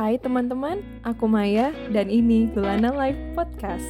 [0.00, 3.84] Hai teman-teman, aku Maya dan ini Lulana Live Podcast.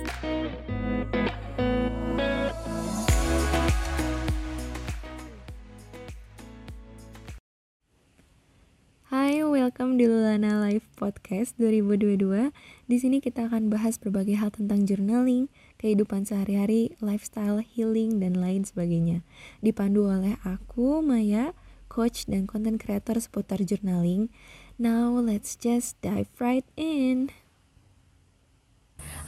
[9.07, 12.51] Hai, welcome di Lulana Live Podcast 2022.
[12.91, 15.47] Di sini kita akan bahas berbagai hal tentang journaling,
[15.79, 19.23] kehidupan sehari-hari, lifestyle, healing, dan lain sebagainya.
[19.63, 21.55] Dipandu oleh aku, Maya,
[21.87, 24.31] coach dan content creator seputar journaling.
[24.81, 27.29] Now let's just dive right in.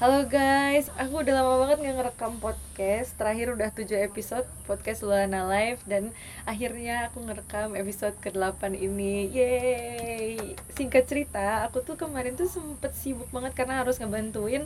[0.01, 3.13] Halo guys, aku udah lama banget nggak ngerekam podcast.
[3.21, 6.17] Terakhir udah 7 episode podcast Luana Live Dan
[6.49, 9.29] akhirnya aku ngerekam episode ke-8 ini.
[9.29, 10.57] Yeay.
[10.73, 14.65] Singkat cerita, aku tuh kemarin tuh sempet sibuk banget Karena harus ngebantuin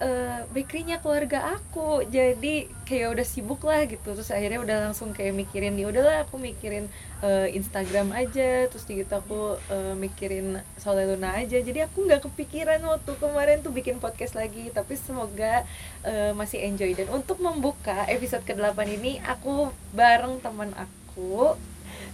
[0.00, 5.36] uh, bakerynya keluarga aku jadi kayak udah sibuk lah gitu terus akhirnya udah langsung kayak
[5.36, 6.88] mikirin ya udahlah aku mikirin
[7.20, 12.80] uh, Instagram aja terus gitu aku uh, mikirin Soleh Luna aja jadi aku nggak kepikiran
[12.86, 15.66] waktu kemarin tuh bikin podcast lagi tapi semoga
[16.06, 21.58] uh, masih enjoy dan untuk membuka episode ke-8 ini aku bareng teman aku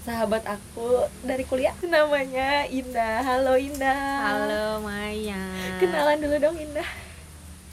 [0.08, 3.20] sahabat aku dari kuliah namanya Indah.
[3.20, 4.24] Halo Indah.
[4.24, 5.76] Halo Maya.
[5.76, 6.88] Kenalan dulu dong Indah.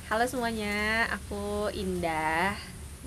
[0.05, 2.53] Halo semuanya, aku Indah.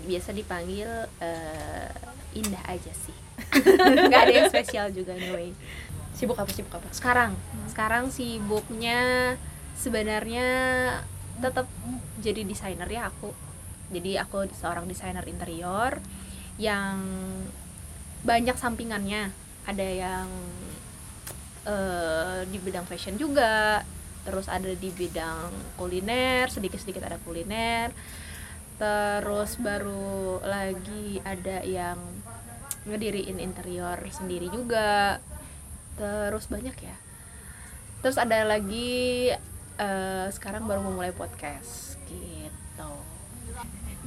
[0.03, 0.91] Biasa dipanggil
[1.23, 1.91] uh,
[2.35, 3.15] Indah aja sih.
[4.11, 5.55] Gak ada yang spesial juga anyway.
[6.19, 6.91] Sibuk apa sibuk apa?
[6.91, 7.71] Sekarang, hmm.
[7.71, 9.39] sekarang sibuknya
[9.79, 10.51] sebenarnya
[11.39, 11.71] tetap
[12.19, 13.31] jadi desainer ya aku.
[13.95, 16.03] Jadi aku seorang desainer interior
[16.59, 16.99] yang
[18.27, 19.31] banyak sampingannya.
[19.71, 20.27] Ada yang
[21.63, 23.87] uh, di bidang fashion juga,
[24.29, 25.49] terus ada di bidang
[25.81, 27.97] kuliner sedikit-sedikit ada kuliner.
[28.77, 31.97] Terus baru lagi ada yang
[32.85, 35.25] ngediriin interior sendiri juga.
[35.97, 36.97] Terus banyak ya.
[38.05, 39.33] Terus ada lagi
[39.81, 43.08] uh, sekarang baru memulai podcast gitu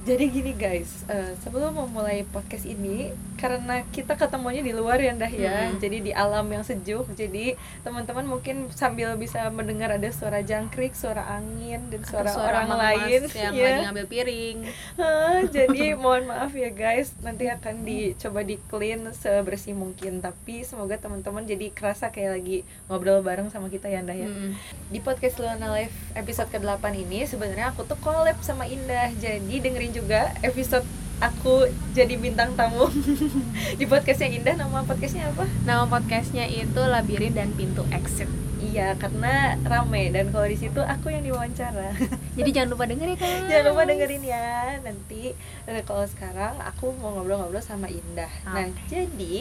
[0.02, 5.30] jadi gini guys uh, sebelum memulai podcast ini karena kita ketemunya di luar ya dah
[5.30, 5.78] ya hmm.
[5.78, 7.54] jadi di alam yang sejuk jadi
[7.86, 13.22] teman-teman mungkin sambil bisa mendengar ada suara jangkrik suara angin dan suara, suara orang lain
[13.30, 13.66] yang ya.
[13.66, 14.58] lagi ngambil piring
[14.98, 20.98] uh, jadi mohon maaf ya guys nanti akan dicoba di clean sebersih mungkin tapi semoga
[20.98, 22.58] teman-teman jadi kerasa kayak lagi
[22.90, 24.58] ngobrol bareng sama kita ya dah ya hmm.
[24.90, 29.91] di podcast Luna Live episode ke-8 ini sebenarnya aku tuh collab sama Indah jadi dengerin
[29.92, 30.88] juga episode
[31.22, 32.90] aku jadi bintang tamu
[33.80, 35.46] di podcastnya Indah nama podcastnya apa?
[35.68, 38.26] Nama podcastnya itu Labirin dan Pintu Exit.
[38.62, 41.94] Iya karena rame dan kalau di situ aku yang diwawancara.
[42.38, 43.42] Jadi jangan lupa dengerin kan.
[43.50, 44.80] Jangan lupa dengerin ya.
[44.82, 45.34] Nanti
[45.70, 48.30] eh, kalau sekarang aku mau ngobrol-ngobrol sama Indah.
[48.30, 48.54] Okay.
[48.54, 49.36] Nah jadi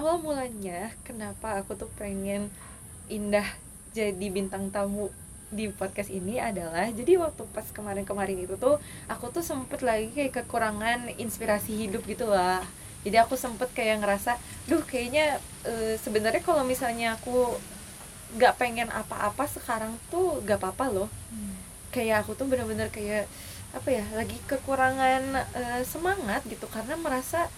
[0.00, 2.48] awal mulanya kenapa aku tuh pengen
[3.08, 3.44] Indah
[3.92, 5.10] jadi bintang tamu
[5.48, 8.76] di podcast ini adalah jadi waktu pas kemarin-kemarin itu tuh
[9.08, 12.60] aku tuh sempet lagi kayak kekurangan inspirasi hidup gitu lah
[13.06, 14.36] jadi aku sempet kayak ngerasa
[14.66, 17.56] duh kayaknya e, sebenarnya kalau misalnya aku
[18.36, 21.08] nggak pengen apa-apa sekarang tuh gak apa-apa loh.
[21.32, 21.56] Hmm.
[21.88, 23.24] kayak aku tuh bener-bener kayak
[23.72, 27.48] apa ya lagi kekurangan e, semangat gitu karena merasa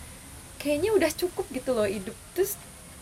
[0.62, 2.14] kayaknya udah cukup gitu loh hidup.
[2.38, 2.54] Terus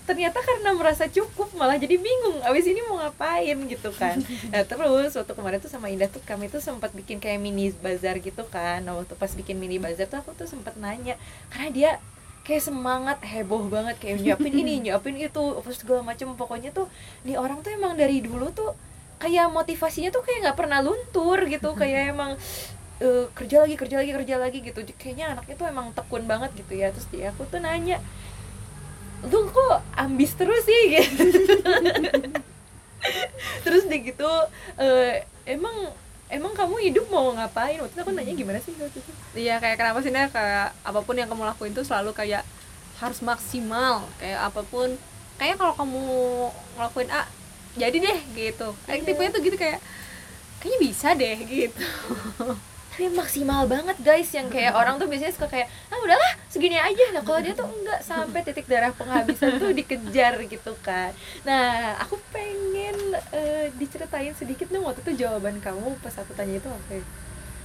[0.09, 3.61] ternyata karena merasa cukup malah jadi bingung abis ini mau ngapain?
[3.69, 4.17] gitu kan.
[4.53, 8.17] Nah terus waktu kemarin tuh sama Indah tuh kami tuh sempat bikin kayak mini bazar
[8.17, 8.81] gitu kan.
[8.81, 11.21] Nah waktu pas bikin mini bazar tuh aku tuh sempat nanya
[11.53, 11.91] karena dia
[12.49, 16.33] kayak semangat heboh banget kayak nyiapin ini nyiapin itu terus segala macem.
[16.33, 16.89] Pokoknya tuh
[17.29, 18.73] nih orang tuh emang dari dulu tuh
[19.21, 21.77] kayak motivasinya tuh kayak nggak pernah luntur gitu.
[21.77, 22.41] Kayak emang
[23.05, 24.81] uh, kerja lagi kerja lagi kerja lagi gitu.
[24.97, 26.89] Kayaknya anaknya tuh emang tekun banget gitu ya.
[26.97, 28.01] Terus dia aku tuh nanya
[29.27, 31.25] lu kok ambis terus sih gitu.
[33.65, 34.31] Terus deh gitu
[34.79, 35.13] uh,
[35.47, 35.77] emang
[36.31, 37.79] emang kamu hidup mau ngapain?
[37.83, 38.75] Waktu itu aku nanya gimana sih?
[38.79, 42.15] Waktu itu iya kayak kenapa sih nih kayak apa pun yang kamu lakuin tuh selalu
[42.15, 42.47] kayak
[43.03, 44.07] harus maksimal.
[44.23, 44.95] Kayak apa pun
[45.39, 46.03] kayak kalau kamu
[46.79, 47.27] ngelakuin A
[47.79, 48.75] jadi deh gitu.
[48.87, 49.07] Kayak iya.
[49.07, 49.79] tipenya tuh gitu kayak
[50.59, 51.87] kayaknya bisa deh gitu
[52.99, 57.15] tapi maksimal banget guys yang kayak orang tuh biasanya suka kayak ah udahlah segini aja.
[57.15, 61.15] Nah kalau dia tuh enggak sampai titik darah penghabisan tuh dikejar gitu kan.
[61.47, 66.67] Nah aku pengen uh, diceritain sedikit dong waktu itu jawaban kamu pas aku tanya itu
[66.67, 67.05] apa ya?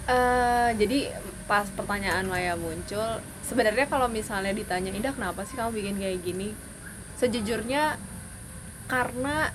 [0.06, 1.18] Uh, jadi
[1.50, 6.54] pas pertanyaan Maya muncul sebenarnya kalau misalnya ditanya Indah kenapa sih kamu bikin kayak gini?
[7.18, 7.98] Sejujurnya
[8.86, 9.50] karena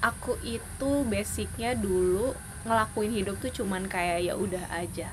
[0.00, 2.32] aku itu basicnya dulu
[2.66, 5.08] ngelakuin hidup tuh cuman kayak ya udah aja.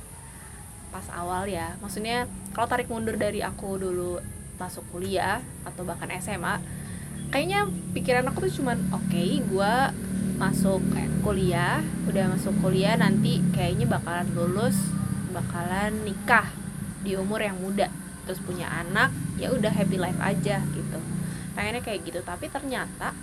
[0.92, 4.20] Pas awal ya maksudnya kalau tarik mundur dari aku dulu
[4.58, 6.58] masuk kuliah atau bahkan SMA
[7.30, 9.74] kayaknya pikiran aku tuh cuman oke okay, gue
[10.42, 10.82] masuk
[11.22, 14.78] kuliah udah masuk kuliah nanti kayaknya bakalan lulus
[15.36, 16.50] bakalan nikah
[17.06, 17.92] di umur yang muda
[18.26, 21.00] terus punya anak ya udah happy life aja gitu.
[21.56, 23.16] Pengennya kayak gitu tapi ternyata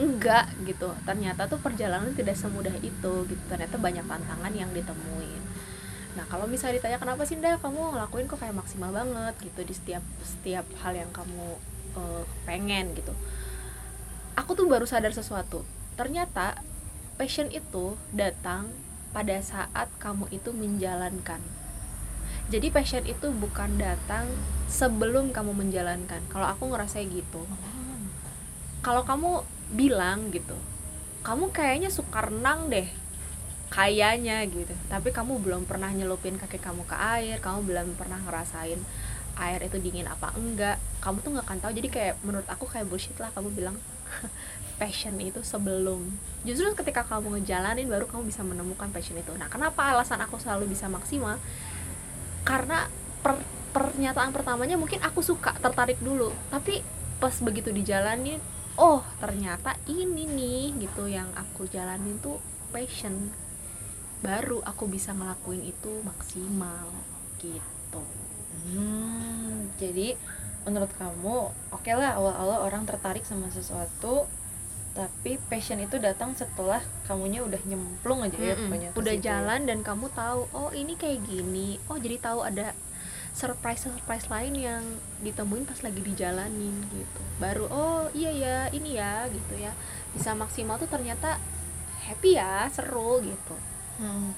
[0.00, 0.88] enggak gitu.
[1.04, 3.42] Ternyata tuh perjalanan tidak semudah itu gitu.
[3.46, 5.42] Ternyata banyak tantangan yang ditemuin.
[6.16, 9.34] Nah kalau misalnya ditanya kenapa sih ndak kamu ngelakuin kok kayak maksimal banget?
[9.44, 11.60] gitu di setiap setiap hal yang kamu
[11.94, 13.12] uh, pengen gitu.
[14.34, 15.62] Aku tuh baru sadar sesuatu.
[15.94, 16.58] Ternyata
[17.20, 18.72] passion itu datang
[19.12, 21.42] pada saat kamu itu menjalankan.
[22.50, 24.26] Jadi passion itu bukan datang
[24.66, 26.18] sebelum kamu menjalankan.
[26.30, 27.46] Kalau aku ngerasa gitu.
[28.80, 30.54] Kalau kamu bilang gitu
[31.20, 32.88] kamu kayaknya suka renang deh
[33.70, 34.74] kayaknya gitu.
[34.90, 38.82] Tapi kamu belum pernah nyelupin kaki kamu ke air kamu belum pernah ngerasain
[39.40, 40.76] air itu dingin apa enggak.
[40.98, 41.72] Kamu tuh nggak akan tahu.
[41.78, 43.78] Jadi kayak menurut aku kayak bullshit lah kamu bilang
[44.82, 46.02] passion itu sebelum.
[46.42, 49.30] Justru ketika kamu ngejalanin baru kamu bisa menemukan passion itu.
[49.38, 51.38] Nah kenapa alasan aku selalu bisa maksimal?
[52.42, 52.90] Karena
[53.22, 53.38] per,
[53.70, 56.34] pernyataan pertamanya mungkin aku suka tertarik dulu.
[56.50, 56.82] Tapi
[57.22, 58.40] pas begitu dijalani
[58.80, 62.40] oh ternyata ini nih gitu yang aku jalanin tuh
[62.72, 63.28] passion
[64.24, 66.88] baru aku bisa ngelakuin itu maksimal
[67.36, 68.02] gitu
[68.72, 70.16] hmm, jadi
[70.64, 74.24] menurut kamu oke okay lah awal-awal orang tertarik sama sesuatu
[74.90, 79.22] tapi passion itu datang setelah kamunya udah nyemplung aja ya mm udah ya.
[79.22, 82.74] jalan dan kamu tahu oh ini kayak gini oh jadi tahu ada
[83.30, 84.82] surprise surprise lain yang
[85.22, 87.22] ditemuin pas lagi dijalanin gitu.
[87.38, 89.72] Baru oh iya ya ini ya gitu ya.
[90.12, 91.38] Bisa maksimal tuh ternyata
[92.04, 93.56] happy ya seru gitu.
[94.00, 94.32] Hmm.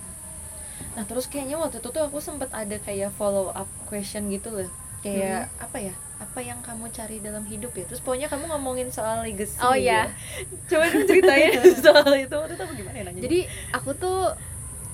[0.98, 4.70] nah terus kayaknya waktu itu tuh aku sempat ada kayak follow up question gitu loh.
[5.00, 5.64] Kayak hmm.
[5.66, 5.94] apa ya?
[6.18, 7.86] Apa yang kamu cari dalam hidup ya?
[7.86, 10.10] Terus pokoknya kamu ngomongin soal legacy oh iya.
[10.10, 10.14] ya.
[10.70, 11.54] coba dong ceritain
[11.86, 12.34] soal itu.
[12.34, 13.20] Waktu itu gimana ya nanya?
[13.22, 13.38] Jadi
[13.70, 14.34] aku tuh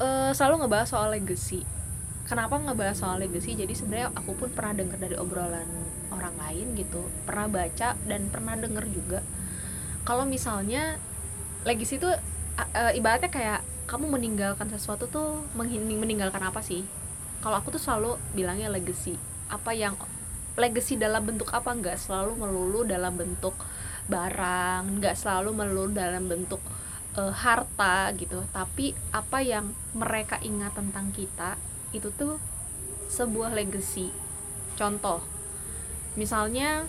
[0.00, 1.64] uh, selalu ngebahas soal legacy
[2.28, 3.56] kenapa ngebahas soal legacy?
[3.56, 5.66] Jadi sebenarnya aku pun pernah dengar dari obrolan
[6.12, 9.24] orang lain gitu pernah baca dan pernah dengar juga.
[10.04, 11.00] Kalau misalnya
[11.64, 16.84] legacy itu uh, ibaratnya kayak kamu meninggalkan sesuatu tuh meninggalkan apa sih?
[17.40, 19.16] Kalau aku tuh selalu bilangnya legacy.
[19.48, 19.96] Apa yang
[20.60, 21.72] legacy dalam bentuk apa?
[21.72, 23.56] Nggak selalu melulu dalam bentuk
[24.08, 26.60] barang nggak selalu melulu dalam bentuk
[27.16, 28.44] uh, harta gitu.
[28.52, 31.56] Tapi apa yang mereka ingat tentang kita
[31.94, 32.36] itu tuh
[33.08, 34.12] sebuah legacy.
[34.76, 35.24] Contoh
[36.18, 36.84] misalnya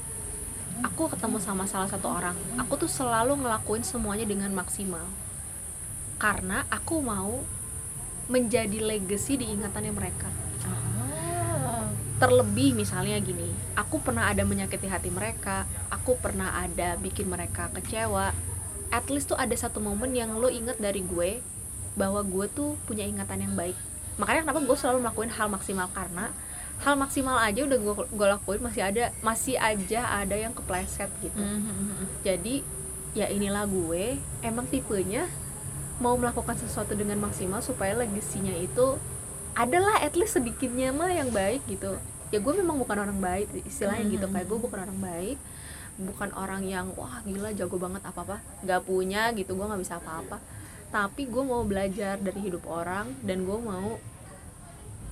[0.81, 5.06] aku ketemu sama salah satu orang aku tuh selalu ngelakuin semuanya dengan maksimal.
[6.19, 7.40] Karena aku mau
[8.30, 10.30] menjadi legacy di ingatannya mereka.
[12.19, 13.48] Terlebih misalnya gini
[13.80, 18.36] aku pernah ada menyakiti hati mereka aku pernah ada bikin mereka kecewa
[18.92, 21.40] at least tuh ada satu momen yang lo inget dari gue
[21.96, 23.78] bahwa gue tuh punya ingatan yang baik
[24.19, 26.30] makanya kenapa gue selalu melakukan hal maksimal karena
[26.80, 31.39] hal maksimal aja udah gue gue lakuin masih ada masih aja ada yang kepleset gitu.
[31.39, 32.06] Mm -hmm.
[32.24, 32.56] jadi
[33.16, 35.25] ya inilah gue emang tipenya
[36.00, 38.95] mau melakukan sesuatu dengan maksimal supaya legasinya itu
[39.57, 42.00] adalah at least sedikitnya mah yang baik gitu.
[42.30, 44.30] Ya gue memang bukan orang baik istilahnya gitu.
[44.30, 45.38] Kayak gue bukan orang baik
[46.00, 50.00] bukan orang yang wah gila jago banget apa apa nggak punya gitu gue nggak bisa
[50.00, 50.38] apa apa
[50.89, 54.00] tapi gue mau belajar dari hidup orang dan gue mau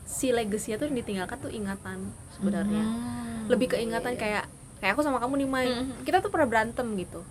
[0.08, 2.86] si legacy tuh yang ditinggalkan tuh ingatan sebenarnya.
[2.88, 4.24] Hmm, lebih ke ingatan iya, iya.
[4.24, 4.44] kayak
[4.80, 5.68] kayak aku sama kamu nih Mai.
[5.68, 5.92] Hmm.
[6.08, 7.22] kita tuh pernah berantem gitu.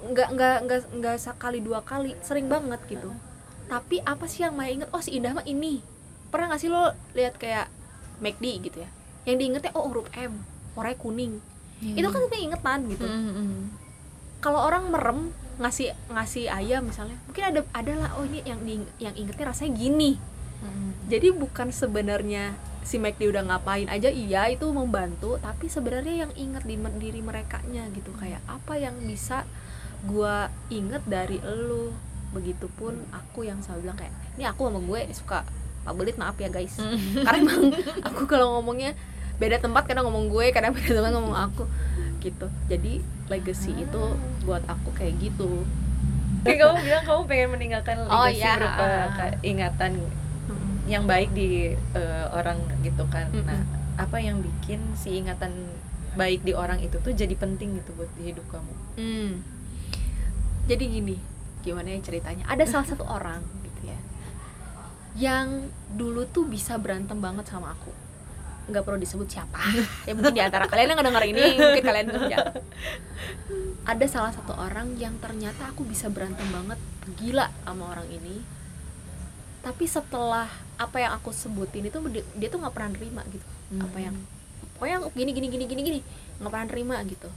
[0.00, 3.10] Nggak nggak nggak nggak sekali dua kali sering banget gitu.
[3.66, 5.82] Tapi apa sih yang Mai inget oh si Indah mah ini.
[6.30, 7.66] Pernah gak sih lo lihat kayak
[8.22, 8.90] McD gitu ya?
[9.26, 10.46] Yang diingetnya oh huruf M
[10.78, 11.34] warnanya kuning.
[11.80, 11.96] Hmm.
[11.96, 13.08] itu kan kayak ingetan gitu.
[13.08, 13.60] Hmm, hmm.
[14.44, 18.80] kalau orang merem ngasih ngasih ayam misalnya mungkin ada ada lah oh ini yang di,
[18.96, 20.16] yang ingetnya rasanya gini
[20.62, 21.10] hmm.
[21.10, 26.64] jadi bukan sebenarnya si McD udah ngapain aja iya itu membantu tapi sebenarnya yang inget
[26.64, 29.44] di diri mereka nya gitu kayak apa yang bisa
[30.08, 31.92] gua inget dari elu
[32.30, 35.38] begitupun aku yang selalu bilang kayak ini aku sama gue suka
[35.82, 36.96] Pak Belit maaf ya guys mm.
[37.26, 37.62] karena emang
[38.06, 38.94] aku kalau ngomongnya
[39.42, 41.64] beda tempat kadang ngomong gue kadang beda tempat ngomong aku
[42.22, 43.02] gitu jadi
[43.32, 43.84] legacy ah.
[43.88, 44.02] itu
[44.46, 45.64] buat aku kayak gitu
[46.46, 48.52] kayak kamu bilang kamu pengen meninggalkan oh, legacy oh, iya.
[48.56, 48.86] berupa
[49.42, 50.29] ingatan hmm.
[50.90, 53.30] Yang baik di uh, orang gitu kan.
[53.30, 53.46] Hmm.
[53.46, 53.60] nah
[54.00, 55.52] apa yang bikin si ingatan
[56.16, 58.74] baik di orang itu tuh jadi penting gitu buat di hidup kamu?
[58.98, 59.30] Hmm.
[60.66, 61.16] jadi gini
[61.62, 62.44] gimana ya ceritanya?
[62.50, 63.42] Ada salah satu orang
[65.18, 65.66] yang
[65.98, 67.90] dulu tuh bisa berantem banget sama aku.
[68.70, 69.58] Nggak perlu disebut siapa.
[70.06, 72.36] Ya mungkin di antara kalian yang ngedenger ini mungkin kalian kerja
[73.90, 76.78] ada salah satu orang yang ternyata aku bisa berantem banget
[77.18, 78.38] gila sama orang ini
[79.60, 80.48] tapi setelah
[80.80, 83.46] apa yang aku sebutin itu dia, tuh nggak pernah nerima gitu.
[83.76, 84.16] Apa yang
[84.76, 86.00] pokoknya gini gini gini gini gini
[86.40, 87.28] nggak pernah nerima gitu.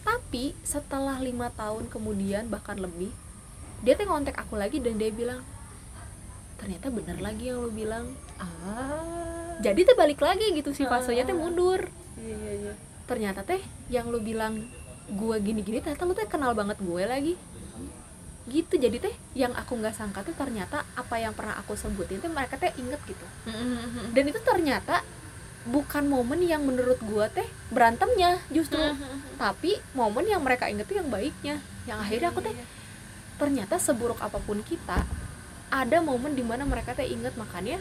[0.00, 3.12] Tapi setelah lima tahun kemudian bahkan lebih
[3.84, 5.40] dia tuh ngontek aku lagi dan dia bilang
[6.60, 8.12] ternyata bener lagi yang lo bilang.
[8.40, 9.56] Ah.
[9.60, 11.40] Jadi tuh balik lagi gitu sih fasenya tuh Ah.
[11.44, 11.80] mundur.
[12.16, 12.72] Iya iya iya.
[13.04, 13.60] Ternyata teh
[13.92, 14.64] yang lu bilang
[15.10, 17.34] gue gini-gini ternyata lu teh kenal banget gue lagi
[18.50, 18.74] gitu.
[18.76, 22.58] Jadi teh yang aku nggak sangka tuh ternyata apa yang pernah aku sebutin tuh mereka
[22.58, 23.26] teh inget gitu.
[24.10, 25.06] Dan itu ternyata
[25.70, 28.82] bukan momen yang menurut gue teh berantemnya justru.
[29.38, 31.62] Tapi momen yang mereka inget tuh yang baiknya.
[31.86, 32.56] Yang akhirnya aku teh
[33.40, 35.00] ternyata seburuk apa pun kita
[35.70, 37.78] ada momen di mana mereka teh inget makanya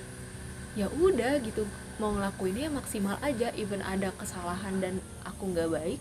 [0.78, 1.66] ya udah gitu
[2.00, 6.00] mau ngelakuinnya maksimal aja even ada kesalahan dan aku nggak baik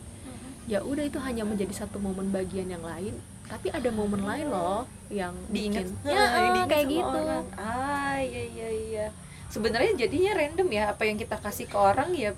[0.71, 4.85] ya udah itu hanya menjadi satu momen bagian yang lain tapi ada momen lain loh
[5.09, 5.89] yang diingat.
[5.89, 7.19] bikin- ya, ya yang oh, diingat kayak gitu.
[7.25, 7.45] orang.
[7.57, 9.07] ah iya iya iya.
[9.49, 12.37] Sebenarnya jadinya random ya apa yang kita kasih ke orang ya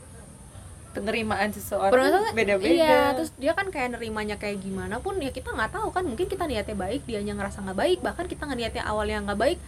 [0.91, 2.67] penerimaan seseorang beda-beda.
[2.67, 6.27] Iya terus dia kan kayak nerimanya kayak gimana pun ya kita nggak tahu kan mungkin
[6.27, 9.59] kita niatnya baik dia ngerasa nggak baik bahkan kita nggak niatnya awalnya nggak baik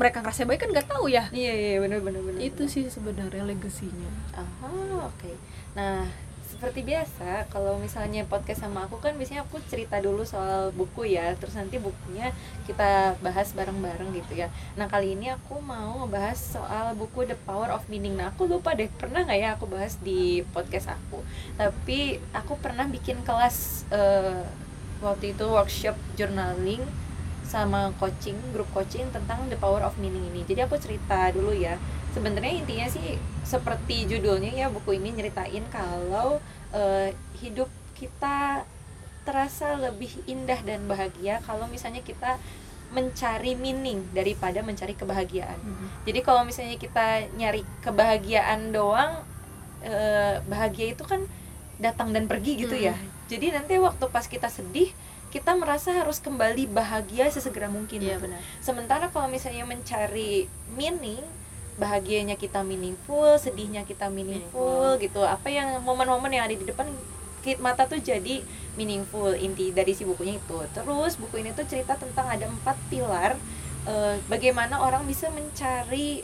[0.00, 1.28] mereka ngerasa baik kan nggak tahu ya.
[1.34, 4.10] Iya iya benar benar benar itu sih sebenarnya legasinya.
[4.32, 5.32] Ah, oke.
[5.76, 6.08] Nah,
[6.60, 11.32] seperti biasa, kalau misalnya podcast sama aku kan biasanya aku cerita dulu soal buku ya,
[11.40, 12.36] terus nanti bukunya
[12.68, 14.52] kita bahas bareng-bareng gitu ya.
[14.76, 18.20] Nah, kali ini aku mau ngebahas soal buku The Power of Meaning.
[18.20, 21.24] Nah, aku lupa deh, pernah nggak ya aku bahas di podcast aku.
[21.56, 24.44] Tapi aku pernah bikin kelas eh,
[25.00, 26.84] waktu itu workshop journaling
[27.50, 30.46] sama coaching, grup coaching tentang The Power of Meaning ini.
[30.46, 31.74] Jadi aku cerita dulu ya
[32.14, 36.38] sebenarnya intinya sih seperti judulnya ya buku ini nyeritain kalau
[36.70, 37.10] eh,
[37.42, 37.66] hidup
[37.98, 38.62] kita
[39.26, 42.38] terasa lebih indah dan bahagia kalau misalnya kita
[42.90, 45.58] mencari meaning daripada mencari kebahagiaan.
[46.06, 49.22] Jadi kalau misalnya kita nyari kebahagiaan doang
[49.86, 51.22] eh, bahagia itu kan
[51.78, 52.98] datang dan pergi gitu ya.
[53.30, 54.90] Jadi nanti waktu pas kita sedih
[55.30, 58.02] kita merasa harus kembali bahagia sesegera mungkin.
[58.02, 61.22] iya benar Sementara kalau misalnya mencari meaning,
[61.78, 65.22] bahagianya kita meaningful, sedihnya kita meaningful, gitu.
[65.22, 66.90] Apa yang momen-momen yang ada di depan
[67.62, 68.44] mata tuh jadi
[68.76, 70.58] meaningful inti dari si bukunya itu.
[70.76, 73.38] Terus buku ini tuh cerita tentang ada empat pilar
[73.88, 76.20] eh, bagaimana orang bisa mencari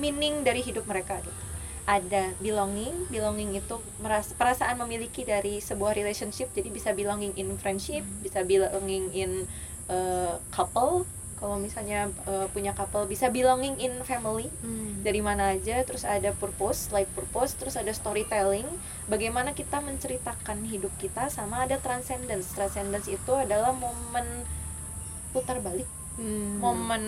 [0.00, 1.49] meaning dari hidup mereka gitu.
[1.88, 8.04] Ada belonging, belonging itu merasa perasaan memiliki dari sebuah relationship, jadi bisa belonging in friendship,
[8.22, 9.48] bisa belonging in
[9.90, 11.08] eh, couple,
[11.40, 14.52] kalau misalnya eh, punya couple bisa belonging in family.
[14.60, 15.00] Hmm.
[15.00, 18.68] dari mana aja terus ada purpose life purpose terus ada storytelling.
[19.08, 22.52] Bagaimana kita menceritakan hidup kita sama ada transcendence.
[22.52, 24.44] Transcendence itu adalah momen
[25.32, 25.88] putar balik.
[26.20, 26.60] Hmm.
[26.60, 27.04] momen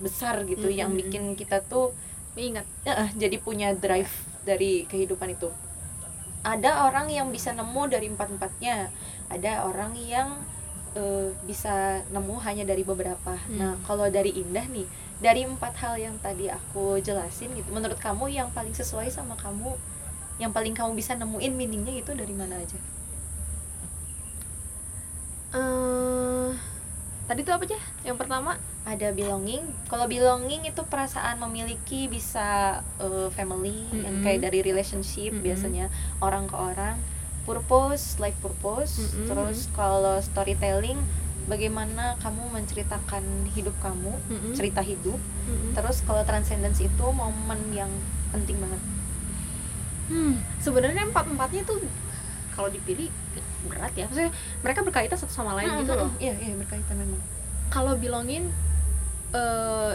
[0.00, 1.00] besar gitu yang Mm-mm.
[1.04, 1.92] bikin kita tuh
[2.40, 2.66] ingat.
[2.84, 4.12] Ya, jadi punya drive
[4.44, 5.48] dari kehidupan itu.
[6.46, 8.92] Ada orang yang bisa nemu dari empat empatnya
[9.26, 10.38] ada orang yang
[10.94, 13.34] eh, bisa nemu hanya dari beberapa.
[13.34, 13.58] Hmm.
[13.58, 18.28] nah kalau dari indah nih dari empat hal yang tadi aku jelasin gitu menurut kamu
[18.28, 19.72] yang paling sesuai sama kamu
[20.36, 22.76] yang paling kamu bisa nemuin meaningnya itu dari mana aja?
[25.56, 25.95] Eh
[27.26, 28.54] tadi tuh apa aja yang pertama
[28.86, 34.24] ada belonging kalau belonging itu perasaan memiliki bisa eh, family yang Mm-mm.
[34.24, 35.42] kayak dari relationship Mm-mm.
[35.42, 35.90] biasanya
[36.22, 36.96] orang ke orang
[37.42, 39.26] purpose life purpose Mm-mm.
[39.26, 40.98] terus kalau storytelling
[41.50, 43.22] bagaimana kamu menceritakan
[43.54, 44.54] hidup kamu Mm-mm.
[44.54, 45.74] cerita hidup Mm-mm.
[45.74, 47.90] terus kalau transcendence itu momen yang
[48.30, 48.82] penting banget
[50.06, 51.82] Hmm, sebenarnya empat empatnya tuh
[52.56, 53.12] kalau dipilih
[53.68, 54.08] berat ya.
[54.08, 54.32] Maksudnya
[54.64, 56.08] mereka berkaitan satu sama lain gitu loh.
[56.16, 57.20] iya iya berkaitan memang
[57.68, 58.48] Kalau bilangin
[59.36, 59.92] eh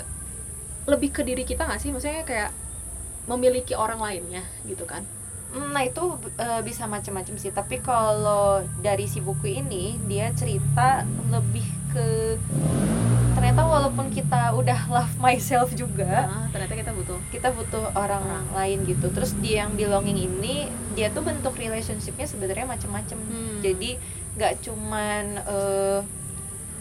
[0.85, 1.89] lebih ke diri kita nggak sih?
[1.89, 2.51] Maksudnya kayak
[3.25, 5.01] memiliki orang lainnya gitu kan?
[5.51, 7.51] Hmm, Nah itu eh, bisa macam-macam sih.
[7.51, 11.03] Tapi kalau dari si buku ini dia cerita
[11.33, 12.37] lebih ke
[13.41, 17.17] ternyata walaupun kita udah love myself juga, Nah, ternyata kita butuh.
[17.33, 18.45] kita butuh orang Orang.
[18.53, 19.10] lain gitu.
[19.10, 23.17] Terus dia yang belonging ini dia tuh bentuk relationshipnya sebenarnya macam-macam.
[23.17, 23.60] Hmm.
[23.60, 23.98] Jadi
[24.38, 26.00] nggak cuman eh,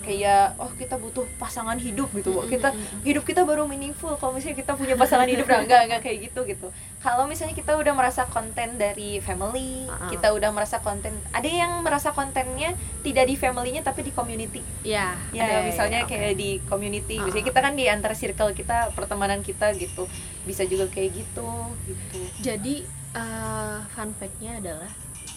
[0.00, 2.32] kayak oh kita butuh pasangan hidup gitu.
[2.34, 2.68] Mm, Kita
[3.02, 6.40] hidup kita baru meaningful kalau misalnya kita punya pasangan hidup nah enggak enggak kayak gitu
[6.44, 10.08] gitu kalau misalnya kita udah merasa konten dari family Ah.
[10.08, 15.16] kita udah merasa konten ada yang merasa kontennya tidak di familynya tapi di community Ya,
[15.30, 16.12] ya ada, misalnya ya, oke.
[16.12, 17.24] kayak di community Ah.
[17.24, 20.04] misalnya kita kan di antar circle kita pertemanan kita gitu
[20.42, 21.48] bisa juga kayak gitu
[21.84, 24.90] gitu Jadi eh, fun fact-nya adalah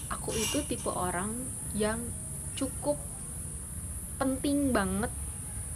[0.07, 1.33] aku itu tipe orang
[1.73, 1.97] yang
[2.53, 3.01] cukup
[4.17, 5.11] penting banget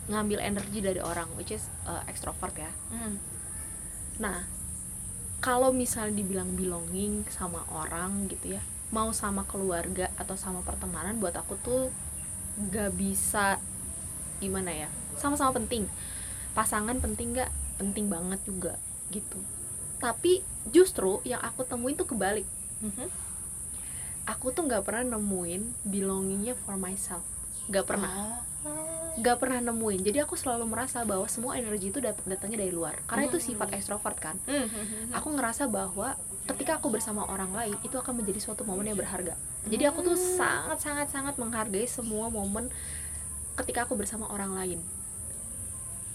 [0.08, 2.72] ngambil energi dari orang which is uh, extrovert ya.
[2.94, 3.20] Hmm.
[4.18, 4.48] nah
[5.38, 11.36] kalau misalnya dibilang belonging sama orang gitu ya mau sama keluarga atau sama pertemanan buat
[11.38, 11.94] aku tuh
[12.72, 13.62] gak bisa
[14.42, 15.90] gimana ya sama-sama penting.
[16.54, 18.74] Pasangan penting gak penting banget juga
[19.14, 19.38] gitu.
[20.02, 20.42] Tapi
[20.74, 22.46] justru yang aku temuin tuh kebalik.
[22.82, 23.10] Mhm.
[24.28, 27.24] aku tuh nggak pernah nemuin belongingnya for myself
[27.68, 28.40] nggak pernah Ah.
[29.18, 33.02] nggak pernah nemuin jadi aku selalu merasa bahwa semua energi itu dat- datangnya dari luar
[33.04, 33.48] karena itu Hmm.
[33.50, 35.10] sifat ekstrovert kan Mhm.
[35.12, 36.14] aku ngerasa bahwa
[36.46, 39.34] ketika aku bersama orang lain itu akan menjadi suatu momen yang berharga
[39.66, 40.28] jadi aku tuh Hmm.
[40.38, 42.70] sangat sangat sangat menghargai semua momen
[43.56, 44.80] ketika aku bersama orang lain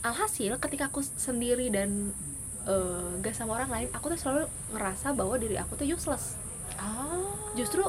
[0.02, 2.14] alhasil ketika aku sendiri dan
[2.62, 6.38] eh, gak sama orang lain aku tuh selalu ngerasa bahwa diri aku tuh useless
[6.74, 7.18] Ah.
[7.52, 7.82] justru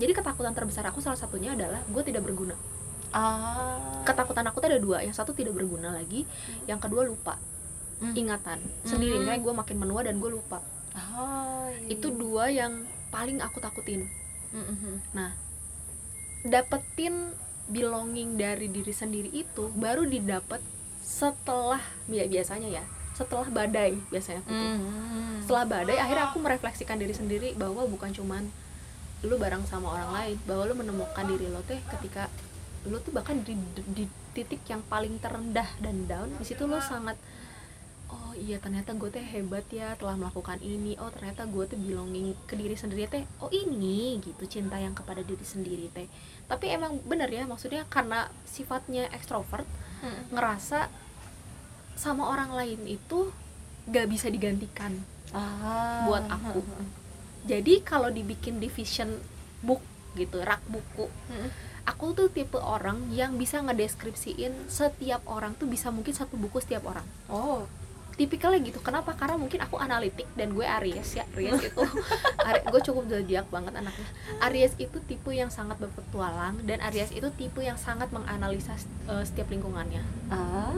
[0.00, 2.56] jadi ketakutan terbesar aku salah satunya adalah gue tidak berguna
[3.10, 4.00] Ah.
[4.06, 6.24] ketakutan aku tuh ada dua yang satu tidak berguna lagi
[6.64, 7.36] yang kedua lupa
[8.00, 8.16] Hmm.
[8.16, 9.36] ingatan sendiri Hmm.
[9.36, 14.08] gue makin menua dan gue lupa Ah, iya, itu dua yang paling aku takutin
[14.50, 15.04] Mhm.
[16.42, 17.34] dapetin
[17.68, 20.58] belonging dari diri sendiri itu baru didapat
[20.98, 24.56] setelah ya biasanya ya setelah badai biasanya aku tuh.
[24.56, 25.44] Mhm.
[25.44, 28.48] setelah badai akhirnya aku merefleksikan diri sendiri bahwa bukan cuman
[29.20, 32.28] lu bareng sama orang lain bahwa lu menemukan diri lo teh ketika
[32.82, 33.52] lu tuh bahkan di,
[33.86, 37.20] di titik yang paling terendah dan down di situ lo sangat
[38.08, 42.32] oh iya ternyata gue teh hebat ya telah melakukan ini oh ternyata gue tuh belonging
[42.44, 46.08] ke diri sendiri teh oh ini gitu cinta yang kepada diri sendiri teh
[46.46, 49.68] tapi emang bener ya maksudnya karena sifatnya ekstrovert
[50.00, 50.32] Mhm.
[50.32, 50.88] ngerasa
[51.92, 53.28] sama orang lain itu
[53.84, 54.96] gak bisa digantikan
[55.30, 56.08] Ah.
[56.08, 56.64] buat aku.
[57.42, 59.16] Jadi kalau dibikin division
[59.60, 59.80] book
[60.12, 61.48] gitu rak buku Mhm.
[61.82, 66.86] aku tuh tipe orang yang bisa ngedeskripsiin setiap orang tuh bisa mungkin satu buku setiap
[66.86, 67.06] orang.
[67.26, 67.64] Oh.
[68.12, 68.84] tipikalnya gitu.
[68.84, 69.16] Kenapa?
[69.16, 71.80] Karena mungkin aku analitik dan gue Aries ya Aries itu
[72.38, 74.04] Ari- gue cukup zodiak banget anaknya.
[74.42, 79.48] Aries itu tipe yang sangat berpetualang dan Aries itu tipe yang sangat menganalisa uh, setiap
[79.48, 80.04] lingkungannya.
[80.28, 80.68] Ah.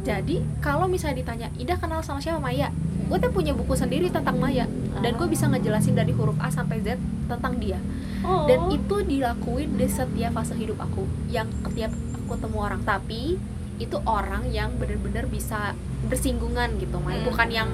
[0.00, 2.40] jadi kalau misalnya ditanya Ida kenal sama siapa?
[2.40, 2.72] Maya.
[3.04, 4.64] Gue tuh punya buku sendiri tentang Maya
[4.98, 6.96] dan gue bisa ngejelasin dari huruf A sampai Z
[7.26, 7.78] tentang dia
[8.18, 8.44] Oh.
[8.44, 13.38] dan itu dilakuin di setiap fase hidup aku yang setiap aku ketemu orang tapi
[13.78, 15.70] itu orang yang bener-bener bisa
[16.04, 17.28] bersinggungan gitu Maya Hmm.
[17.28, 17.70] bukan yang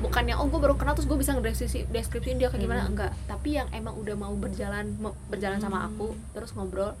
[0.00, 2.90] bukan yang oh gue baru kenal terus gue bisa ngedeskripsi deskripsiin dia kayak gimana Hmm.
[2.90, 4.98] enggak tapi yang emang udah mau berjalan
[5.28, 5.88] berjalan sama Hmm.
[5.88, 6.98] aku terus ngobrol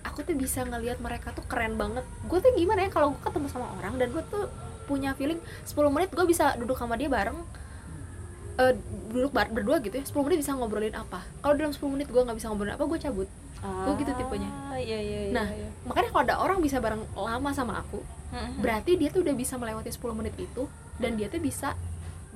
[0.00, 3.46] aku tuh bisa ngelihat mereka tuh keren banget gue tuh gimana ya kalau gue ketemu
[3.48, 4.46] sama orang dan gue tuh
[4.86, 7.36] punya feeling 10 menit gue bisa duduk sama dia bareng
[8.56, 8.74] eh,
[9.08, 12.18] duduk bar berdua gitu ya 10 menit bisa ngobrolin apa kalau dalam 10 menit gue
[12.18, 13.28] nggak bisa ngobrolin apa gue cabut
[13.60, 14.48] Gue gitu tipenya.
[14.48, 15.32] Ah, Iya iya iya.
[15.36, 15.68] Nah, iya.
[15.84, 18.00] makanya kalau ada orang bisa bareng lama sama aku
[18.56, 20.64] berarti dia tuh udah bisa melewati 10 menit itu
[20.96, 21.76] dan dia tuh bisa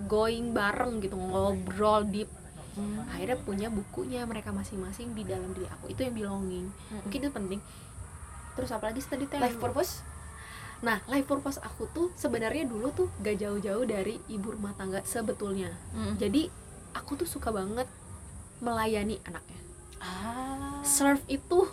[0.05, 2.29] going bareng gitu ngobrol deep
[2.75, 3.07] Hmm.
[3.07, 7.61] akhirnya punya bukunya mereka masing-masing di dalam diri aku itu yang belonging mungkin itu penting
[8.53, 10.03] terus apalagi tadi teh life purpose?
[10.85, 15.73] Nah life purpose aku tuh sebenarnya dulu tuh gak jauh-jauh dari ibu rumah tangga sebetulnya.
[15.97, 16.21] Mhm.
[16.21, 16.43] jadi
[16.95, 17.89] aku tuh suka banget
[18.61, 19.61] melayani anaknya.
[20.05, 20.85] Ah.
[20.85, 21.65] serve itu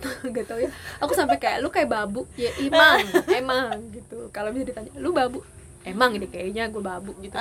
[0.34, 0.72] gak tau ya.
[1.04, 2.24] Aku sampai kayak lu kayak babu.
[2.36, 3.04] Ya emang
[3.40, 4.32] emang gitu.
[4.32, 5.44] Kalau bisa ditanya lu babu?
[5.86, 7.36] Emang ini kayaknya gue babu gitu.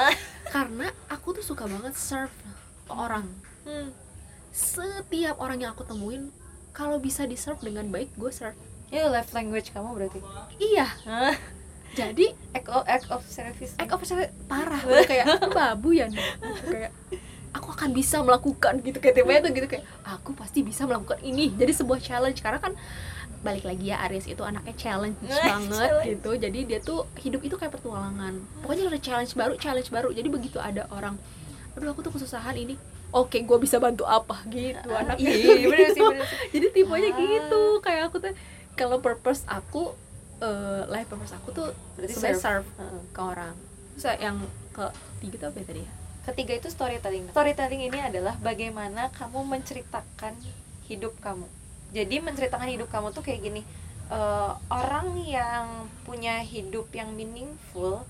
[0.52, 2.36] Karena aku tuh suka banget serve
[2.92, 3.26] orang.
[3.66, 3.90] Hmm.
[4.56, 6.30] setiap orang yang aku temuin
[6.72, 8.56] kalau bisa di serve dengan baik gue serve
[8.88, 10.20] Itu life language kamu berarti.
[10.58, 11.36] iya Ah.
[11.92, 13.72] jadi Act of, act of service.
[13.76, 16.92] act of service parah gue kayak babu ya Nih?" Gitu, kayak
[17.52, 21.52] aku akan bisa melakukan gitu kayak temanya tuh gitu kayak aku pasti bisa melakukan ini
[21.52, 22.76] jadi sebuah challenge karena kan
[23.42, 26.08] balik lagi ya Aries itu anaknya challenge banget Challenge.
[26.12, 30.28] gitu jadi dia tuh hidup itu kayak petualangan pokoknya ada challenge baru challenge baru jadi
[30.28, 31.16] begitu ada orang
[31.72, 32.76] aduh aku tuh kesusahan ini
[33.10, 36.38] oke gue bisa bantu apa gitu anaknya Iya, iya, bener sih, bener sih.
[36.52, 37.20] jadi tipenya Ah.
[37.22, 38.34] gitu kayak aku tuh
[38.76, 39.96] kalau purpose aku
[40.40, 42.40] eh, life purpose aku tuh Berarti serve.
[42.40, 42.68] serve
[43.10, 43.56] ke orang
[43.96, 44.38] terus yang
[44.72, 44.86] ke
[45.20, 45.94] tiga tuh apa ya tadi ya
[46.26, 47.30] Ketiga itu storytelling.
[47.30, 50.34] Storytelling ini adalah bagaimana kamu menceritakan
[50.90, 51.46] hidup kamu.
[51.94, 53.62] Jadi menceritakan hidup kamu tuh kayak gini.
[54.06, 58.06] eh, orang yang punya hidup yang meaningful,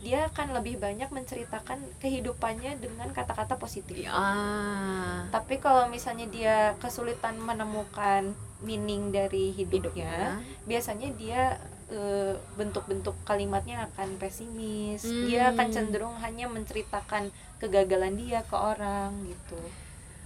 [0.00, 4.08] dia akan lebih banyak menceritakan kehidupannya dengan kata-kata positif.
[4.08, 8.32] ah Tapi kalau misalnya dia kesulitan menemukan
[8.64, 11.42] meaning dari hidupnya, hidupnya biasanya dia
[11.86, 15.04] eh, bentuk-bentuk kalimatnya akan pesimis.
[15.04, 15.28] Hmm.
[15.28, 17.28] Dia akan cenderung hanya menceritakan
[17.60, 19.60] kegagalan dia ke orang gitu.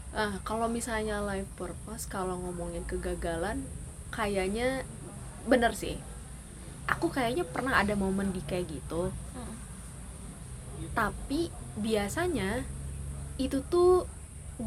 [0.09, 3.61] ah kalau misalnya life purpose kalau ngomongin kegagalan
[4.09, 4.81] kayaknya
[5.45, 6.01] bener sih
[6.89, 9.57] aku kayaknya pernah ada momen di kayak gitu Hmm.
[10.97, 12.65] tapi biasanya
[13.37, 14.09] itu tuh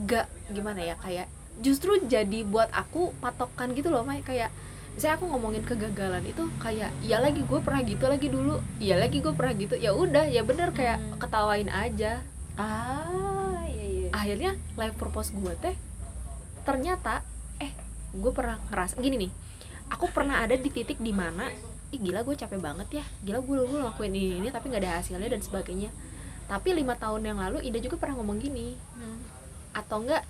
[0.06, 1.26] gak gimana ya kayak
[1.60, 4.24] justru jadi buat aku patokan gitu loh Mai.
[4.24, 4.50] Kayak
[4.96, 8.64] misalnya aku ngomongin kegagalan itu kayak ya lagi gue pernah gitu lagi dulu.
[8.80, 9.76] Ya lagi gue pernah gitu.
[9.76, 11.20] Ya udah ya bener kayak Hmm.
[11.20, 12.24] ketawain aja.
[12.56, 14.10] Ah iya iya.
[14.16, 15.76] Akhirnya life purpose gue teh
[16.62, 17.26] ternyata
[17.58, 17.74] eh
[18.14, 19.32] gue pernah ngerasa gini nih.
[19.92, 21.52] Aku pernah ada di titik di mana
[21.92, 23.06] ih gila gue capek banget ya.
[23.22, 25.92] Gila gue dulu ngelakuin ini, ini tapi nggak ada hasilnya dan sebagainya.
[26.48, 28.76] Tapi lima tahun yang lalu Ida juga pernah ngomong gini.
[28.96, 29.20] Hmm.
[29.72, 30.28] atau enggak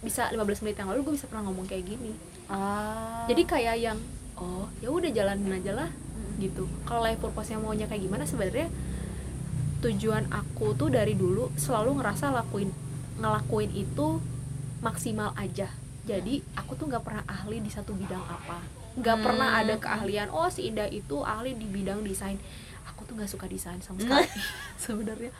[0.00, 2.12] bisa 15 menit yang lalu gue bisa pernah ngomong kayak gini.
[2.46, 3.24] Ah.
[3.26, 3.98] Jadi kayak yang
[4.34, 4.66] oh.
[4.78, 6.36] ya udah jalanin aja lah Hmm.
[6.38, 6.64] gitu.
[6.84, 8.68] Kalau life purpose yang maunya kayak gimana sebenarnya
[9.80, 12.68] tujuan aku tuh dari dulu selalu ngerasa lakuin
[13.16, 14.20] ngelakuin itu
[14.80, 15.68] maksimal aja.
[16.04, 18.60] Jadi aku tuh nggak pernah ahli di satu bidang apa.
[18.96, 19.24] Nggak Hmm.
[19.24, 22.36] pernah ada keahlian oh si Indah itu ahli di bidang desain.
[22.88, 24.28] Aku tuh nggak suka desain sama sekali
[24.76, 25.32] sebenarnya.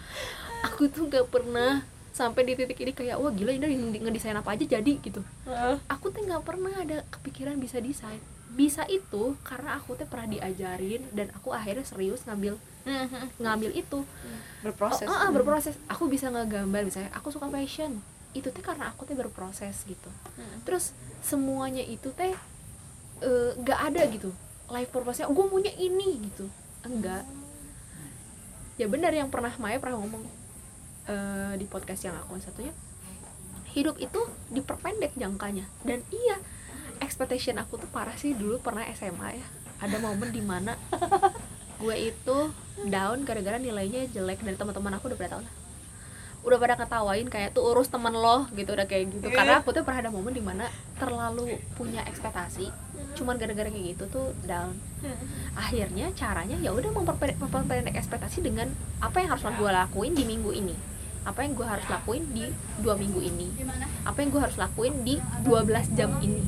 [0.65, 4.67] Aku tuh nggak pernah sampai di titik ini kayak wah gila Indah ngedesain apa aja
[4.67, 5.23] jadi gitu.
[5.47, 5.79] Ah.
[5.87, 8.19] aku tuh nggak pernah ada kepikiran bisa desain.
[8.51, 12.59] Bisa itu karena aku tuh pernah diajarin dan aku akhirnya serius ngambil
[13.43, 14.03] ngambil itu.
[14.61, 15.07] Berproses.
[15.07, 15.79] Oh, ah, ah, berproses.
[15.87, 18.03] Aku bisa ngegambar misalnya aku suka fashion.
[18.35, 20.11] Itu teh karena aku teh berproses gitu.
[20.39, 20.63] Hmm.
[20.67, 22.35] terus semuanya itu teh
[23.23, 24.35] eh, nggak ada gitu.
[24.71, 26.47] Life purpose-nya gue maunya ini gitu.
[26.83, 27.23] Enggak.
[28.81, 30.40] Ya benar yang pernah Maya pernah ngomong
[31.11, 32.71] eh, di podcast yang aku satunya
[33.75, 34.21] hidup itu
[34.51, 35.67] diperpendek jangkanya.
[35.87, 36.39] Dan iya
[37.01, 39.47] expectation aku tuh parah sih dulu pernah SMA ya.
[39.81, 40.77] Ada momen di mana
[41.81, 42.39] gue itu
[42.85, 45.55] down gara-gara nilainya jelek dan teman-teman aku udah pada tahu lah.
[46.41, 49.29] Udah pada ketawain kayak tuh urus temen lo gitu udah kayak gitu.
[49.33, 50.69] Karena aku tuh pernah ada momen di mana
[51.01, 52.69] terlalu punya ekspektasi
[53.11, 54.77] cuman gara-gara kayak gitu tuh down.
[55.57, 61.00] Akhirnya caranya ya udah memperpendek ekspektasi dengan apa yang harus gue lakuin di minggu ini
[61.21, 62.49] apa yang gue harus lakuin di
[62.81, 63.49] dua minggu ini?
[64.03, 66.41] Apa yang gue harus lakuin di 12 jam ini?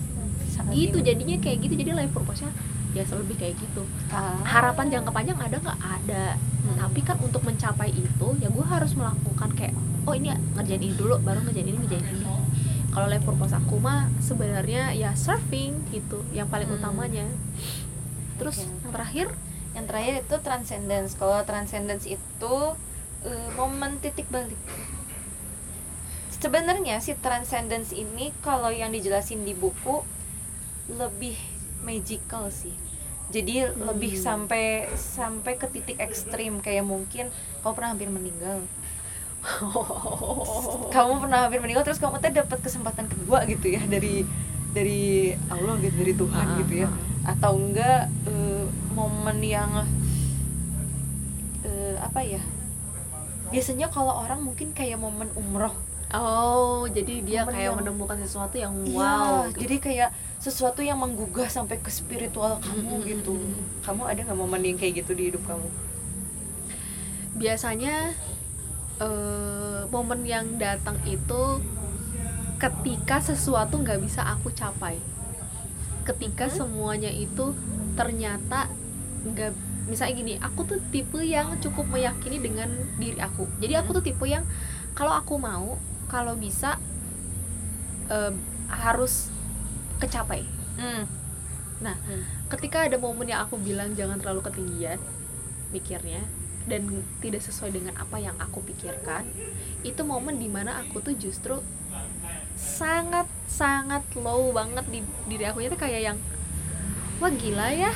[0.72, 1.74] Gitu jadinya kayak gitu.
[1.76, 2.50] Jadi life purpose-nya
[2.92, 3.88] ya lebih kayak gitu.
[4.12, 4.36] Ah.
[4.44, 5.78] harapan jangka panjang ada nggak?
[5.80, 6.26] Ada.
[6.62, 6.78] Hmm.
[6.78, 9.74] tapi kan untuk mencapai itu ya gue harus melakukan kayak
[10.06, 12.22] oh ini ngerjain ini dulu baru ngerjain ini ngerjain ini.
[12.92, 16.78] Kalau life purpose aku mah sebenarnya ya surfing gitu yang paling Hmm.
[16.78, 17.24] utamanya.
[18.36, 18.68] Terus Oke.
[18.84, 19.26] yang terakhir?
[19.72, 21.10] Yang terakhir itu transcendence.
[21.16, 22.54] Kalau transcendence itu
[23.24, 24.58] eh, momen titik balik.
[26.32, 30.02] Sebenarnya si transcendence ini kalau yang dijelasin di buku
[30.90, 31.38] lebih
[31.80, 32.74] magical sih.
[33.30, 33.88] Jadi Hmm.
[33.88, 36.58] lebih sampai sampai ke titik ekstrim.
[36.58, 37.30] Kayak mungkin
[37.60, 38.60] kamu pernah hampir meninggal.
[40.94, 44.22] Kamu pernah hampir meninggal terus kamu teh dapat kesempatan kedua gitu ya dari
[44.70, 45.02] dari
[45.48, 46.88] Allah gitu dari Tuhan Ah, gitu ya.
[47.24, 49.82] atau enggak eh, momen yang
[51.62, 52.38] eh, apa ya
[53.52, 55.76] biasanya kalau orang mungkin kayak momen umroh.
[56.12, 59.64] Oh jadi dia Momen kayak yang- menemukan sesuatu yang Iya, wow gitu.
[59.64, 63.32] jadi kayak sesuatu yang menggugah sampai ke spiritual kamu gitu.
[63.80, 65.68] kamu ada nggak momen yang kayak gitu di hidup kamu?
[67.34, 68.12] Biasanya
[69.00, 71.58] eh, momen yang datang itu
[72.56, 75.00] ketika sesuatu nggak bisa aku capai.
[76.04, 76.54] Ketika Mhm.
[76.54, 77.56] semuanya itu
[77.94, 78.68] ternyata
[79.24, 79.50] nggak
[79.86, 84.24] misalnya gini aku tuh tipe yang cukup meyakini dengan diri aku jadi aku tuh tipe
[84.26, 84.46] yang
[84.94, 86.78] kalau aku mau kalau bisa
[88.08, 88.32] eh,
[88.68, 89.28] harus
[89.98, 91.04] kecapai Hmm.
[91.82, 92.24] Nah, Hmm.
[92.48, 94.96] ketika ada momen yang aku bilang jangan terlalu ketinggian
[95.68, 96.24] mikirnya
[96.64, 96.86] dan
[97.18, 99.26] tidak sesuai dengan apa yang aku pikirkan,
[99.82, 101.58] itu momen di mana aku tuh justru
[102.54, 106.18] sangat sangat low banget di diri aku itu kayak yang
[107.18, 107.92] wah gila ya,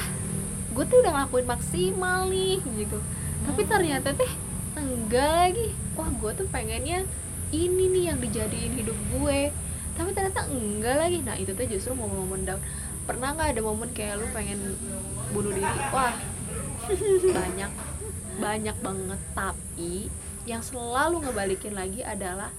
[0.76, 3.00] gue tuh udah ngelakuin maksimal nih gitu.
[3.48, 3.70] Tapi Hmm.
[3.72, 4.32] ternyata teh
[4.76, 5.66] enggak lagi.
[5.96, 7.08] Wah gue tuh pengennya
[7.54, 9.54] ini nih yang dijadiin hidup gue
[9.96, 12.60] tapi ternyata enggak lagi nah itu tuh justru momen-momen down
[13.08, 14.76] pernah nggak ada momen kayak lu pengen
[15.32, 16.14] bunuh diri wah
[17.38, 17.72] banyak
[18.36, 20.12] banyak banget tapi
[20.44, 22.52] yang selalu ngebalikin lagi adalah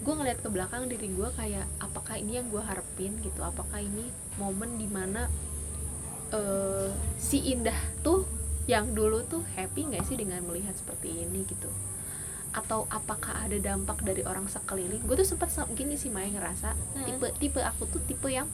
[0.00, 4.08] gue ngeliat ke belakang diri gue kayak apakah ini yang gue harapin gitu apakah ini
[4.40, 5.28] momen di mana
[6.30, 8.26] eh, si indah tuh
[8.64, 11.66] yang dulu tuh happy nggak sih dengan melihat seperti ini gitu
[12.50, 16.74] atau apakah ada dampak dari orang sekeliling gue tuh sempat se- gini sih Maya ngerasa
[16.74, 17.04] Mm-mm.
[17.04, 18.46] tipe tipe aku tuh tipe yang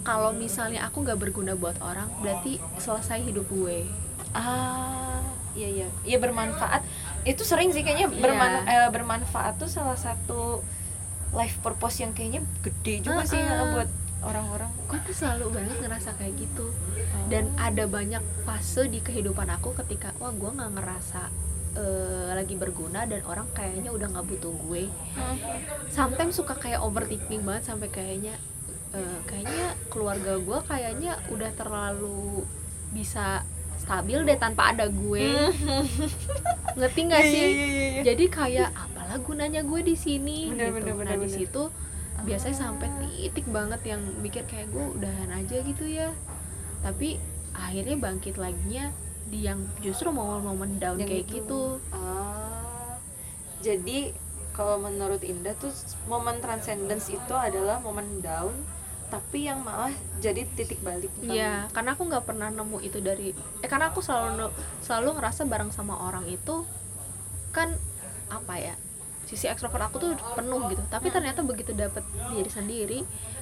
[0.00, 3.84] kalau misalnya aku nggak berguna buat orang berarti selesai hidup gue
[4.32, 5.20] ah
[5.52, 6.82] iya iya iya bermanfaat
[7.22, 8.18] itu sering sih kayaknya Iya.
[8.18, 10.62] berman- eh, bermanfaat tuh salah satu
[11.30, 13.50] life purpose yang kayaknya gede juga sih Uh-uh.
[13.50, 14.70] ya, buat orang-orang.
[14.86, 16.66] Gue tuh selalu banget ngerasa kayak gitu.
[17.26, 21.22] Dan ada banyak fase di kehidupan aku ketika wah gue nggak ngerasa
[21.72, 24.90] eh, lagi berguna dan orang kayaknya udah nggak butuh gue.
[25.88, 28.34] Sometimes suka kayak overthinking banget sampai kayaknya
[28.90, 32.42] eh, kayaknya keluarga gue kayaknya udah terlalu
[32.90, 33.46] bisa
[33.78, 35.24] stabil deh tanpa ada gue.
[36.76, 37.46] Ngerti nggak Iya, sih?
[37.46, 38.02] iya, iya, iya.
[38.06, 40.50] jadi kayak apalah gunanya gue di sini?
[40.52, 40.76] Bener, gitu.
[40.82, 41.62] bener, bener, nah di situ
[42.24, 46.10] biasanya sampai titik banget yang mikir kayak gue udahan aja gitu ya
[46.80, 47.20] tapi
[47.52, 48.92] akhirnya bangkit laginya
[49.30, 51.34] di yang justru momen-momen down Yang kayak itu.
[51.38, 51.62] gitu
[51.94, 52.98] Ah,
[53.62, 54.10] jadi
[54.50, 55.70] kalau menurut Indah tuh
[56.10, 58.52] momen transcendence itu adalah momen down
[59.10, 59.90] tapi yang malah
[60.22, 61.10] jadi titik balik.
[61.18, 64.54] Iya, karena aku nggak pernah nemu itu dari eh karena aku selalu
[64.86, 66.62] selalu ngerasa bareng sama orang itu
[67.50, 67.74] kan
[68.30, 68.74] apa ya
[69.30, 72.98] sisi ekstrovert aku tuh penuh gitu tapi ternyata begitu dapet diri sendiri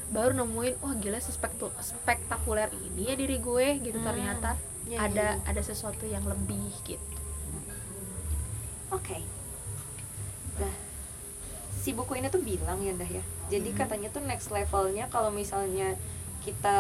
[0.09, 4.07] baru nemuin wah gila sespektu- spektakuler ini ya diri gue gitu Hmm.
[4.07, 4.53] ternyata
[4.85, 5.49] Iya, ada iya.
[5.49, 7.01] ada sesuatu yang lebih gitu
[8.89, 9.21] Oke.
[10.57, 10.73] Nah,
[11.75, 13.21] si buku ini tuh bilang ya Dah ya.
[13.49, 13.79] Jadi Hmm.
[13.79, 15.93] katanya tuh next levelnya kalau misalnya
[16.41, 16.79] kita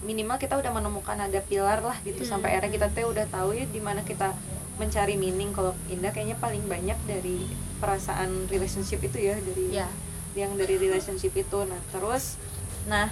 [0.00, 2.30] minimal kita udah menemukan ada pilar lah gitu Hmm.
[2.32, 4.34] sampai akhirnya kita tuh udah tahu ya di mana kita
[4.74, 7.46] mencari meaning kalau Indah kayaknya paling banyak dari
[7.78, 9.88] perasaan relationship itu ya dari ya
[10.34, 11.58] yang dari relationship itu.
[11.62, 12.36] Nah, terus
[12.84, 13.10] nah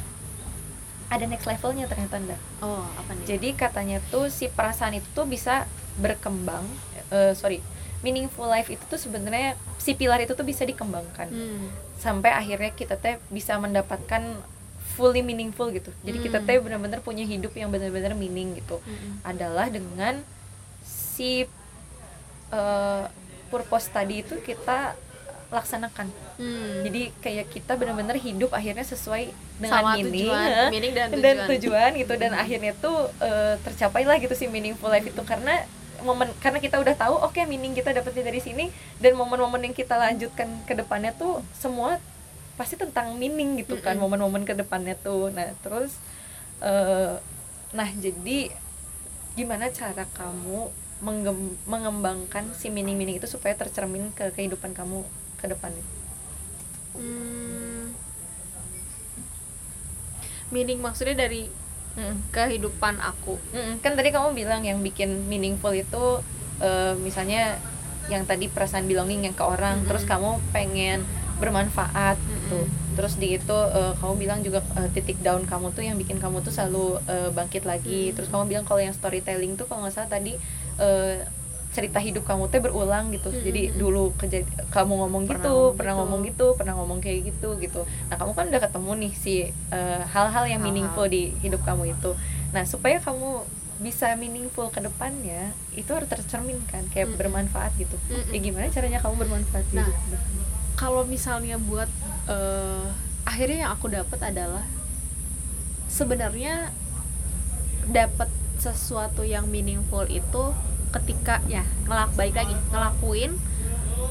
[1.07, 2.39] ada next levelnya ternyata Nda.
[2.61, 6.67] oh apa nih Jadi katanya tuh si perasaan itu tuh bisa berkembang,
[7.09, 7.63] eh, sorry,
[8.03, 11.71] meaningful life itu tuh sebenarnya si pilar itu tuh bisa dikembangkan Hmm.
[11.97, 14.21] sampai akhirnya kita teh bisa mendapatkan
[14.93, 15.93] fully meaningful gitu.
[16.03, 16.47] Jadi kita Hmm.
[16.47, 18.81] teh benar-benar punya hidup yang benar-benar meaning gitu.
[18.81, 19.21] Mm-mm.
[19.23, 20.21] Adalah dengan
[20.83, 21.45] si
[22.49, 23.05] eh,
[23.49, 24.95] purpose tadi itu kita
[25.47, 26.11] laksanakan.
[26.37, 26.83] Hmm.
[26.83, 29.31] Jadi kayak kita benar-benar hidup akhirnya sesuai
[29.63, 31.91] dengan sama meaning, tujuan ya meaning dan tujuan, dan tujuan.
[32.03, 32.15] gitu.
[32.19, 35.23] Dan akhirnya tuh eh, tercapailah gitu si meaningful life itu.
[35.23, 35.63] Karena
[36.03, 38.75] momen karena kita udah tahu oke meaning kita dapetnya dari sini.
[38.99, 42.03] Dan momen-momen yang kita lanjutkan ke depannya tuh semua
[42.59, 43.95] pasti tentang meaning gitu kan.
[43.97, 45.31] Momen-momen ke depannya tuh.
[45.31, 45.95] Nah terus
[46.59, 47.23] eh,
[47.71, 48.51] nah jadi
[49.37, 50.86] gimana cara kamu
[51.67, 55.05] mengembangkan si meaning-meaning itu supaya tercermin ke kehidupan kamu
[55.37, 55.85] ke depannya
[56.97, 57.93] Hmm.
[60.49, 61.45] meaning maksudnya dari
[61.97, 62.29] Mm.
[62.29, 66.21] kehidupan aku Mm, kan tadi kamu bilang yang bikin meaningful itu
[66.61, 67.57] eh, misalnya
[68.09, 69.89] yang tadi perasaan belonging yang ke orang Mm-mm.
[69.89, 71.05] terus kamu pengen
[71.37, 72.97] bermanfaat gitu Mm-mm.
[72.97, 76.45] terus di itu eh, kamu bilang juga eh, titik down kamu tuh yang bikin kamu
[76.45, 78.21] tuh selalu eh, bangkit lagi Mm.
[78.21, 80.37] terus kamu bilang kalau yang storytelling tuh kalau nggak salah tadi
[80.79, 81.25] eh,
[81.73, 83.77] cerita hidup kamu tuh berulang gitu jadi Mm-mm.
[83.77, 86.01] dulu kejadi kamu ngomong Pernah gitu ngomong pernah gitu.
[86.01, 89.35] ngomong gitu pernah ngomong kayak gitu gitu nah kamu kan udah ketemu nih si
[89.69, 90.65] eh, hal-hal yang Hal-hal.
[90.65, 92.17] meaningful di hidup kamu itu
[92.57, 93.45] nah supaya kamu
[93.77, 97.21] bisa meaningful ke depannya itu harus tercerminkan kayak Mm-mm.
[97.21, 98.33] bermanfaat gitu Mm-mm.
[98.33, 99.85] ya gimana caranya kamu bermanfaat Nah,
[100.81, 101.93] kalau misalnya buat
[102.25, 102.89] eh,
[103.29, 104.65] akhirnya yang aku dapat adalah
[105.93, 106.73] sebenarnya
[107.87, 108.33] dapat
[108.67, 110.51] sesuatu yang meaningful itu
[110.91, 113.39] ketika ya ngelak baik lagi ngelakuin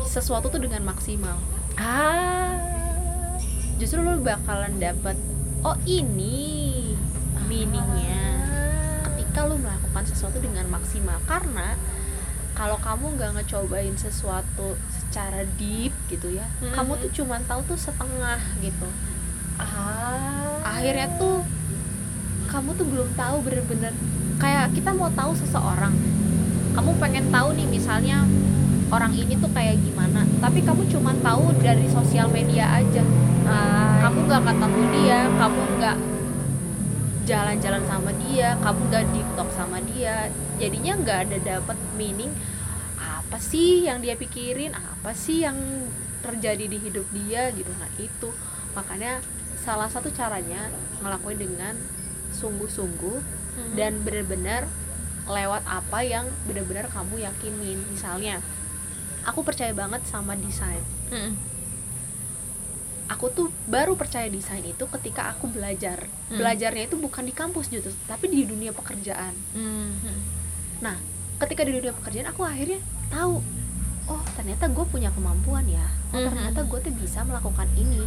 [0.06, 1.36] sesuatu tuh dengan maksimal.
[1.76, 2.56] Ah.
[3.76, 5.20] Justru lo bakalan dapat
[5.60, 6.96] oh ini
[7.46, 8.24] meaningnya
[9.04, 11.20] ketika lo melakukan sesuatu dengan maksimal.
[11.28, 11.76] Karena
[12.56, 16.72] kalau kamu nggak ngecobain sesuatu secara deep gitu ya Mhm.
[16.72, 18.88] kamu tuh cuman tahu tuh setengah gitu.
[19.60, 20.64] Ah.
[20.64, 21.44] Akhirnya tuh
[22.48, 23.92] kamu tuh belum tahu bener-bener
[24.40, 25.94] kayak kita mau tahu seseorang.
[26.76, 28.28] Kamu pengen tahu nih misalnya
[28.92, 30.28] orang ini tuh kayak gimana.
[30.44, 33.04] Tapi kamu cuman tahu dari sosial media aja.
[33.48, 35.98] Ah, kamu nggak ketemu dia kamu nggak
[37.26, 40.30] jalan-jalan sama dia kamu nggak deep talk sama dia.
[40.62, 42.32] Jadinya nggak ada dapat meaning.
[43.00, 44.76] Apa sih yang dia pikirin?
[44.76, 45.58] Apa sih yang
[46.22, 47.72] terjadi di hidup dia gitu?
[47.76, 48.30] Nah itu.
[48.76, 49.24] Makanya
[49.66, 50.70] salah satu caranya
[51.02, 51.74] ngelakuin dengan
[52.36, 53.74] sungguh-sungguh Mhm.
[53.76, 54.62] dan benar-benar
[55.26, 57.82] lewat apa yang benar-benar kamu yakinin.
[57.90, 58.44] Misalnya
[59.26, 60.84] aku percaya banget sama desain.
[61.10, 61.34] Mm-mm.
[63.06, 66.10] aku tuh baru percaya desain itu ketika aku belajar.
[66.26, 66.42] Hmm.
[66.42, 69.30] belajarnya itu bukan di kampus gitu tapi di dunia pekerjaan.
[70.82, 70.98] Nah
[71.38, 72.82] ketika di dunia pekerjaan aku akhirnya
[73.14, 73.46] tahu
[74.10, 75.86] oh ternyata gue punya kemampuan ya.
[76.14, 78.02] Oh ternyata gue tuh bisa melakukan ini.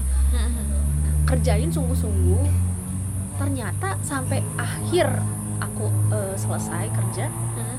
[1.30, 2.42] Kerjain sungguh-sungguh
[3.38, 5.08] ternyata sampai akhir
[5.58, 7.78] aku eh, selesai kerja Mhm.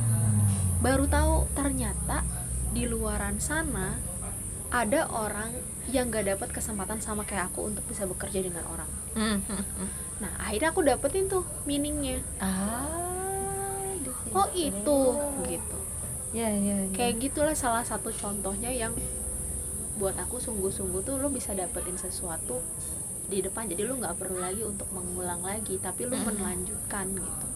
[0.80, 2.24] baru tahu ternyata
[2.72, 4.00] di luaran sana
[4.70, 5.50] ada orang
[5.90, 8.86] yang gak dapat kesempatan sama kayak aku untuk bisa bekerja dengan orang.
[10.22, 12.22] Nah akhirnya aku dapetin tuh meaningnya.
[12.38, 12.86] Ah
[14.30, 15.00] oh itu
[15.50, 15.78] gitu.
[16.30, 16.94] Ya ya, ya.
[16.94, 18.94] kayak gitulah salah satu contohnya yang
[19.98, 22.62] buat aku sungguh-sungguh tuh lo bisa dapetin sesuatu
[23.30, 26.26] di depan jadi lo nggak perlu lagi untuk mengulang lagi tapi lo Mm.
[26.36, 27.48] melanjutkan gitu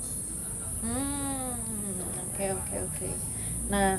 [0.83, 1.55] Hmm,
[2.27, 3.09] oke oke oke.
[3.71, 3.95] Nah,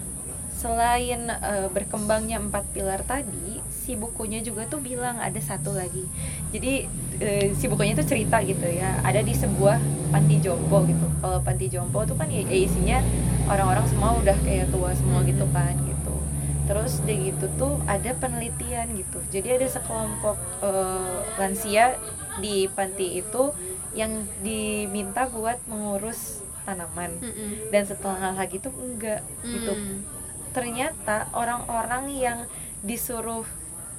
[0.53, 6.05] selain eh, berkembangnya empat pilar tadi, si bukunya juga tuh bilang ada satu lagi.
[6.53, 6.85] Jadi
[7.21, 9.81] eh, si bukunya tuh cerita gitu ya, ada di sebuah
[10.13, 11.07] panti jompo gitu.
[11.21, 12.99] Kalau panti jompo tuh kan ya, ya isinya
[13.49, 15.84] orang-orang semua udah kayak tua semua gitu kan gitu.
[16.65, 19.19] Terus dari gitu tuh ada penelitian gitu.
[19.29, 21.97] Jadi ada sekelompok eh, lansia
[22.39, 23.53] di panti itu
[23.95, 24.11] yang
[24.43, 27.71] diminta buat mengurus tanaman Mm-mm.
[27.71, 30.01] dan setelah lagi tuh enggak gitu Mm.
[30.51, 32.39] ternyata orang-orang yang
[32.81, 33.45] disuruh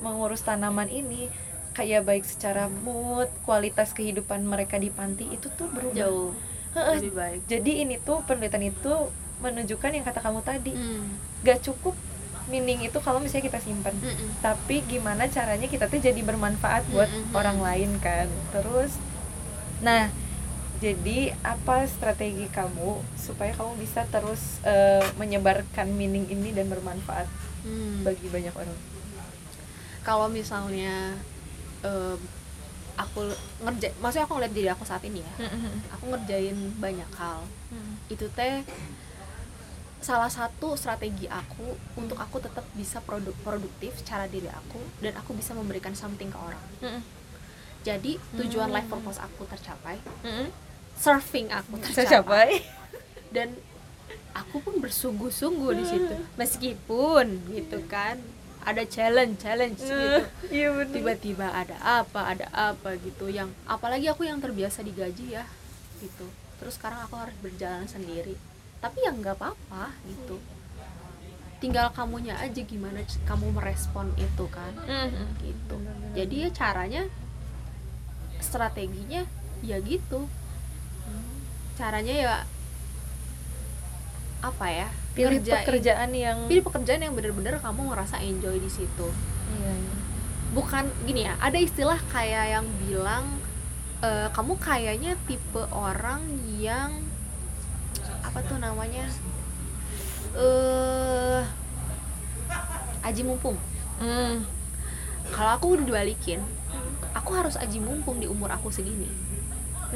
[0.01, 1.29] mengurus tanaman ini
[1.71, 6.31] kayak baik secara mood kualitas kehidupan mereka di panti itu tuh berubah jauh
[6.73, 8.93] lebih baik jadi ini tuh penelitian itu
[9.39, 11.05] menunjukkan yang kata kamu tadi Mm.
[11.45, 11.93] gak cukup
[12.45, 14.37] meaning itu kalau misalnya kita simpan Mm-mm.
[14.37, 17.33] tapi gimana caranya kita tuh jadi bermanfaat buat Mm-mm.
[17.33, 18.29] orang lain kan?
[18.51, 18.95] Terus
[19.81, 20.07] nah
[20.77, 27.25] jadi apa strategi kamu supaya kamu bisa terus eh, menyebarkan meaning ini dan bermanfaat
[27.65, 28.05] Mm.
[28.05, 28.77] bagi banyak orang?
[30.05, 31.17] Kalau misalnya
[31.81, 32.13] em,
[32.93, 33.25] aku
[33.59, 35.33] ngerja maksudnya aku ngeliat diri aku saat ini ya.
[35.97, 37.41] Aku ngerjain banyak hal.
[38.05, 38.61] Itu teh
[40.05, 45.33] salah satu strategi aku untuk aku tetap bisa produk produktif secara diri aku dan aku
[45.33, 46.61] bisa memberikan something ke orang.
[47.81, 48.75] Jadi tujuan Hmm.
[48.77, 49.97] life purpose aku tercapai.
[50.93, 52.05] Surfing aku tercapai.
[52.05, 52.49] tercapai
[53.33, 53.57] dan
[54.37, 56.15] aku pun bersungguh-sungguh di situ.
[56.37, 58.21] Meskipun gitu kan
[58.61, 60.21] ada challenge challenge gitu.
[60.53, 65.49] Iya benar tiba-tiba ada apa ada apa gitu yang apalagi aku yang terbiasa digaji ya
[65.97, 66.29] gitu.
[66.61, 68.37] Terus sekarang aku harus berjalan sendiri
[68.85, 70.37] tapi ya nggak apa-apa gitu.
[71.57, 74.69] Tinggal kamunya aja gimana kamu merespon itu kan
[75.41, 75.75] gitu.
[76.13, 77.01] Jadi ya caranya
[78.37, 79.25] strateginya
[79.59, 80.29] ya gitu.
[81.73, 82.35] Caranya ya
[84.39, 89.07] apa ya pilih ngerjain- pekerjaan yang pilih pekerjaan yang bener-bener kamu ngerasa enjoy di situ.
[89.55, 89.93] Iya, iya.
[90.51, 93.25] bukan gini ya ada istilah kayak yang bilang
[93.99, 96.21] eh, kamu kayaknya tipe orang
[96.55, 97.01] yang
[98.25, 99.05] apa tuh namanya?
[100.35, 101.43] Eh
[103.05, 103.57] aji mumpung.
[103.95, 104.43] Hmm.
[105.31, 106.37] kalau aku udah dibalikin
[107.15, 109.07] aku harus aji mumpung di umur aku segini.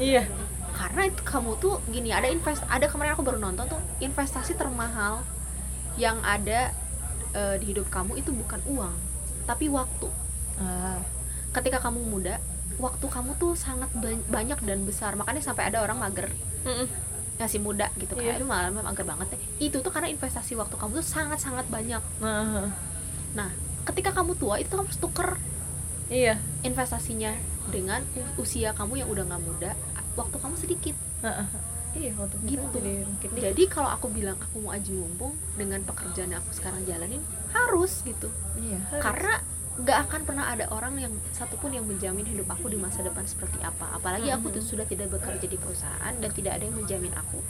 [0.00, 0.24] Iya.
[0.72, 5.20] Karena itu kamu tuh gini ada invest ada kemarin aku baru nonton tuh investasi termahal
[6.00, 6.72] yang ada
[7.36, 8.94] eh, di hidup kamu itu bukan uang
[9.44, 10.08] tapi waktu.
[10.60, 11.00] Ah.
[11.50, 12.36] ketika kamu muda
[12.78, 15.12] waktu kamu tuh sangat ba- banyak dan besar.
[15.18, 16.30] Makanya sampai ada orang mager
[17.40, 18.36] masih muda gitu Iya.
[18.36, 19.40] kayak aduh malah mager banget deh.
[19.58, 22.02] Itu tuh karena investasi waktu kamu tuh sangat sangat banyak.
[22.20, 22.68] Nah,
[23.32, 23.48] nah
[23.88, 25.40] ketika kamu tua itu kamu harus tuker
[26.12, 26.36] iya.
[26.60, 27.32] investasinya
[27.72, 28.04] dengan
[28.36, 29.70] usia kamu yang udah nggak muda
[30.14, 30.96] waktu kamu sedikit.
[31.90, 32.62] Iya waktu Gitu.
[32.70, 32.94] jadi
[33.50, 37.18] jadi kalau aku bilang aku mau aji mumpung dengan pekerjaan yang aku sekarang jalanin
[37.50, 38.30] harus gitu.
[38.54, 39.42] Iya karena
[39.80, 43.56] nggak akan pernah ada orang yang satupun yang menjamin hidup aku di masa depan seperti
[43.64, 43.96] apa.
[43.96, 47.40] Apalagi aku tuh sudah tidak bekerja di perusahaan dan tidak ada yang menjamin aku.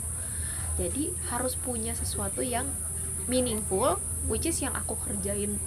[0.78, 2.70] Jadi harus punya sesuatu yang
[3.26, 3.98] meaningful
[4.30, 5.58] which is yang aku kerjain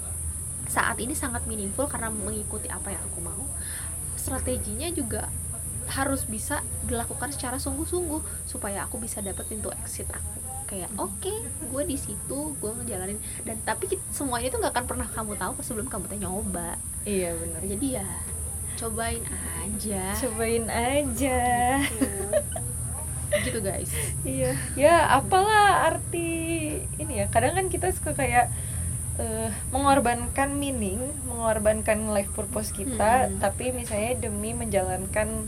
[0.71, 3.43] saat ini sangat meaningful karena mengikuti apa yang aku mau.
[4.15, 5.27] Strateginya juga
[5.91, 10.42] harus bisa dilakukan secara sungguh-sungguh supaya aku bisa dapat pintu exit aku
[10.73, 11.33] kayak oke
[11.69, 13.21] gue di situ gue ngejalanin.
[13.45, 16.81] Dan tapi semuanya itu nggak akan pernah kamu tahu sebelum kamu teh nyoba.
[17.05, 17.61] Iya benar.
[17.61, 18.07] Jadi ya
[18.81, 19.23] cobain
[19.61, 20.03] aja.
[20.17, 21.41] Cobain aja.
[23.33, 23.59] Gitu.
[23.61, 23.93] Guys.
[24.25, 24.57] Iya.
[24.73, 27.29] Ya apalah arti ini ya.
[27.29, 28.49] Kadang kan kita suka kayak
[29.21, 33.41] eh, mengorbankan meaning mengorbankan life purpose kita Mm-mm.
[33.41, 35.45] tapi misalnya demi menjalankan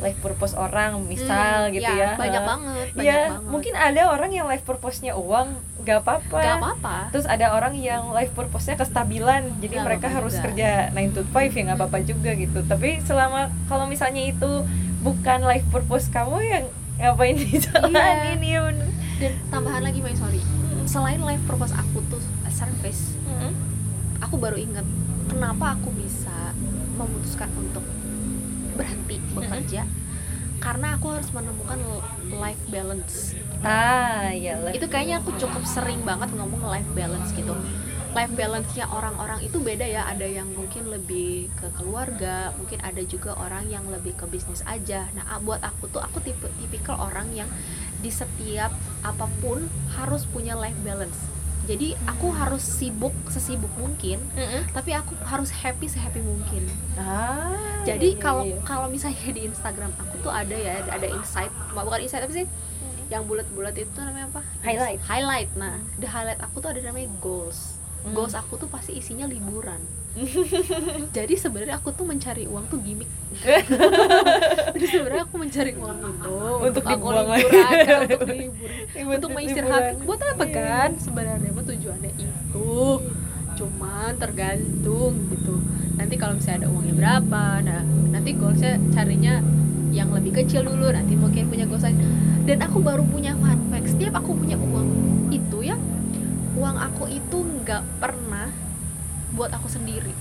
[0.00, 3.40] life purpose orang misal Hmm, gitu ya, banyak Eh, banget banyak ya banget.
[3.46, 5.48] mungkin ada orang yang life purpose-nya uang
[5.80, 6.36] gak apa-apa.
[6.36, 6.96] Nggak apa-apa.
[7.10, 10.44] Terus ada orang yang life purpose-nya kestabilan jadi Nggak mereka harus juga.
[10.46, 12.58] kerja 9 to 5 ya nggak apa-apa juga gitu.
[12.62, 14.64] Tapi selama kalau misalnya itu
[15.00, 16.64] bukan life purpose kamu yang
[16.96, 20.40] ngapain dijalanin ya bener dan tambahan lagi Mai sorry.
[20.82, 22.20] Selain life purpose aku tuh
[22.50, 23.52] service Mm-mm.
[24.18, 24.84] aku baru ingat
[25.26, 26.52] kenapa aku bisa
[26.92, 27.80] memutuskan untuk
[28.74, 29.82] berhenti bekerja
[30.60, 31.80] karena aku harus menemukan
[32.36, 33.32] life balance.
[33.64, 37.56] Ah iya itu kayaknya aku cukup sering banget ngomong life balance gitu.
[38.10, 40.04] Life balance-nya orang-orang itu beda ya.
[40.04, 45.08] Ada yang mungkin lebih ke keluarga mungkin ada juga orang yang lebih ke bisnis aja.
[45.16, 47.48] Nah buat aku tuh aku tipe tipikal orang yang
[48.04, 49.64] di setiap apa pun
[49.96, 51.29] harus punya life balance
[51.68, 54.62] jadi aku harus sibuk sesibuk mungkin mm -hmm.
[54.72, 56.64] tapi aku harus happy sehappy mungkin.
[56.96, 58.64] Ah jadi kalau iya, iya.
[58.64, 62.46] kalau misalnya di Instagram aku tuh ada ya ada insight bukan insight tapi sih?
[63.10, 64.42] Yang bulat-bulat itu namanya apa?
[64.62, 65.00] Highlight.
[65.02, 65.50] Highlight.
[65.58, 67.80] Nah the highlight aku tuh ada namanya goals.
[68.00, 68.16] Hmm.
[68.16, 69.80] goals aku tuh pasti isinya liburan
[71.16, 73.06] jadi sebenarnya aku tuh mencari uang tuh gimmick.
[74.74, 76.34] Jadi sebenarnya aku mencari uang itu
[76.66, 77.70] untuk, untuk aku liburan kan,
[78.10, 78.70] untuk libur
[79.06, 80.54] untuk mengistirahat buat apa iya.
[80.58, 80.90] kan?
[80.98, 82.74] Sebenarnya tujuannya itu.
[83.54, 85.54] Cuman tergantung gitu.
[85.94, 87.80] Nanti kalau misalnya ada uangnya berapa nah
[88.10, 89.38] nanti goalsnya carinya
[89.94, 90.90] yang lebih kecil dulu.
[90.90, 91.86] Nanti mungkin punya goals
[92.50, 93.94] dan aku baru punya fun fact.
[93.94, 94.90] Setiap aku punya uang
[95.30, 95.78] itu ya
[96.60, 98.50] uang aku itu nggak pernah
[99.40, 100.12] buat aku sendiri.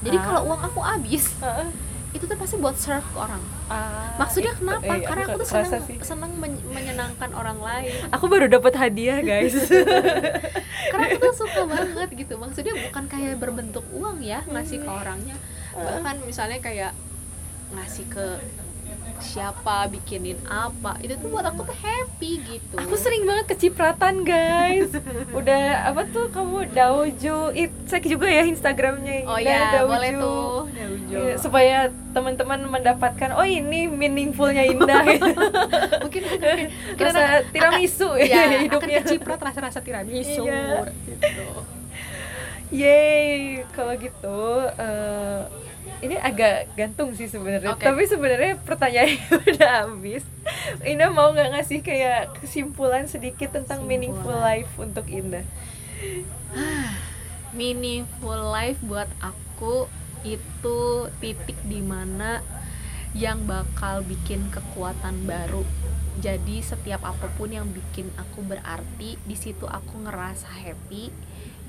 [0.00, 0.22] Jadi ah.
[0.24, 1.68] kalau uang aku habis uh.
[2.12, 3.40] itu tuh pasti buat serve ke orang.
[3.72, 4.84] Ah, maksudnya kenapa?
[4.84, 7.92] eh, karena aku tuh senang senang men menyenangkan orang lain.
[8.12, 9.56] Aku baru dapat hadiah guys.
[10.92, 12.36] Karena aku tuh suka banget gitu.
[12.36, 15.36] Maksudnya bukan kayak berbentuk uang ya ngasih ke orangnya.
[15.72, 16.92] Bahkan misalnya kayak
[17.72, 18.26] ngasih ke
[19.22, 20.98] siapa bikinin apa.
[20.98, 22.74] Itu tuh buat aku tuh happy gitu.
[22.76, 24.90] Aku sering banget kecipratan guys.
[25.38, 29.24] Udah apa tuh kamu daujo it cek juga ya instagramnya.
[29.30, 29.88] Oh ya daujo.
[29.94, 31.78] boleh tuh daujo ya, supaya
[32.12, 35.06] teman-teman mendapatkan oh ini meaningfulnya indah.
[36.04, 36.22] Mungkin
[36.92, 40.90] mungkin rasa tiramisu akan, ya hidupnya akan keciprat rasa-rasa tiramisu iya.
[41.06, 41.48] gitu
[42.72, 45.44] Yeay, kalau gitu uh,
[46.02, 47.86] ini agak gantung sih sebenarnya okay.
[47.86, 49.22] tapi sebenarnya pertanyaannya
[49.54, 50.26] udah habis
[50.82, 53.88] Indah mau nggak ngasih kayak kesimpulan sedikit tentang kesimpulan.
[53.88, 55.46] meaningful life untuk Indah
[57.54, 59.86] meaningful life buat aku
[60.26, 60.80] itu
[61.22, 62.42] titik di mana
[63.12, 65.62] yang bakal bikin kekuatan baru
[66.18, 71.12] jadi setiap apa pun yang bikin aku berarti di situ aku ngerasa happy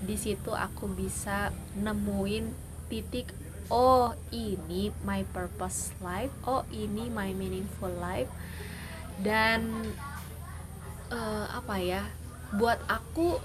[0.03, 2.51] di situ aku bisa nemuin
[2.91, 3.31] titik
[3.71, 8.27] oh ini my purpose life oh ini my meaningful life.
[9.23, 9.87] Dan
[11.07, 12.03] uh, apa ya
[12.53, 13.39] buat aku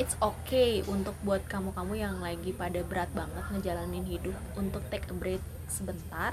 [0.00, 5.14] it's okay untuk buat kamu-kamu yang lagi pada berat banget ngejalanin hidup untuk take a
[5.14, 6.32] break sebentar.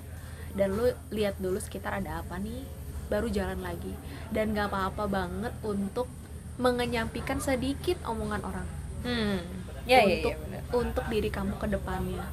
[0.56, 2.64] Dan lu lihat dulu sekitar ada apa nih
[3.12, 3.92] baru jalan lagi.
[4.32, 6.08] Dan gak apa-apa banget untuk
[6.58, 9.38] mengenyampikan sedikit omongan orang hmm.
[9.86, 12.26] ya, untuk ya, ya, untuk diri kamu ke depannya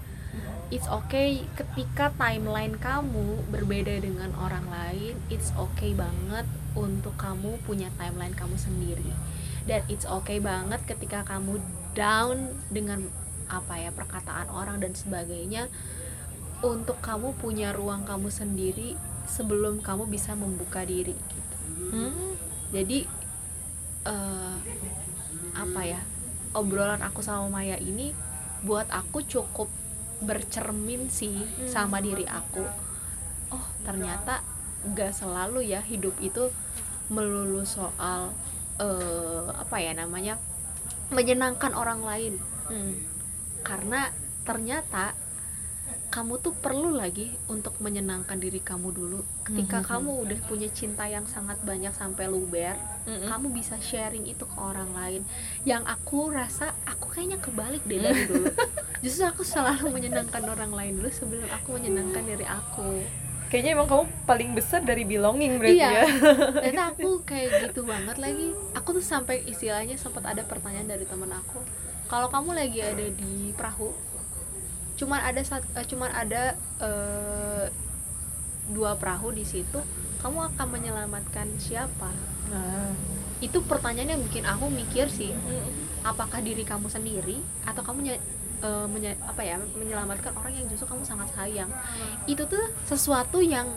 [0.72, 7.92] it's okay ketika timeline kamu berbeda dengan orang lain it's okay banget untuk kamu punya
[8.00, 9.12] timeline kamu sendiri
[9.68, 11.60] dan it's okay banget ketika kamu
[11.94, 13.06] down dengan
[13.46, 15.68] apa ya perkataan orang dan sebagainya
[16.64, 18.96] untuk kamu punya ruang kamu sendiri
[19.28, 21.56] sebelum kamu bisa membuka diri gitu
[21.92, 22.34] hmm?
[22.72, 22.98] jadi
[24.08, 24.56] uh,
[25.54, 26.00] apa ya
[26.54, 28.14] obrolan aku sama Maya ini
[28.64, 29.68] buat aku cukup
[30.24, 31.68] bercermin sih hmm.
[31.68, 32.64] sama diri aku
[33.52, 34.40] oh ternyata
[34.96, 36.48] gak selalu ya hidup itu
[37.12, 38.32] melulu soal
[38.80, 40.40] uh, apa ya namanya
[41.12, 42.34] menyenangkan orang lain
[42.72, 42.94] hmm.
[43.60, 44.08] karena
[44.44, 45.12] ternyata
[46.14, 49.26] kamu tuh perlu lagi untuk menyenangkan diri kamu dulu.
[49.42, 49.90] Ketika mm-hmm.
[49.90, 53.26] kamu udah punya cinta yang sangat banyak sampai luber mm-hmm.
[53.26, 55.26] kamu bisa sharing itu ke orang lain.
[55.66, 58.46] Yang aku rasa aku kayaknya kebalik deh dari dulu.
[59.02, 63.02] Justru aku selalu menyenangkan orang lain dulu sebelum aku menyenangkan diri aku.
[63.50, 65.90] Kayaknya emang kamu paling besar dari belonging berarti iya.
[65.98, 66.06] ya.
[66.62, 68.54] Ternyata aku kayak gitu banget lagi.
[68.78, 71.58] Aku tuh sampai istilahnya sempat ada pertanyaan dari temen aku.
[72.06, 74.13] Kalau kamu lagi ada di perahu
[74.94, 76.42] cuman ada uh, cuman ada
[76.78, 77.66] uh,
[78.70, 79.82] dua perahu di situ
[80.24, 82.08] kamu akan menyelamatkan siapa?
[82.48, 82.96] Nah.
[83.44, 85.36] itu pertanyaan yang bikin aku mikir sih.
[86.00, 88.16] Apakah diri kamu sendiri atau kamu
[88.64, 91.68] uh, menye, apa ya menyelamatkan orang yang justru kamu sangat sayang?
[92.24, 93.68] Itu tuh sesuatu yang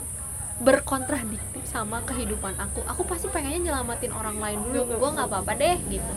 [0.63, 2.79] berkontradiktif sama kehidupan aku.
[2.87, 5.03] Aku pasti pengennya nyelamatin orang lain dulu.
[5.03, 6.11] Gue nggak apa-apa deh gitu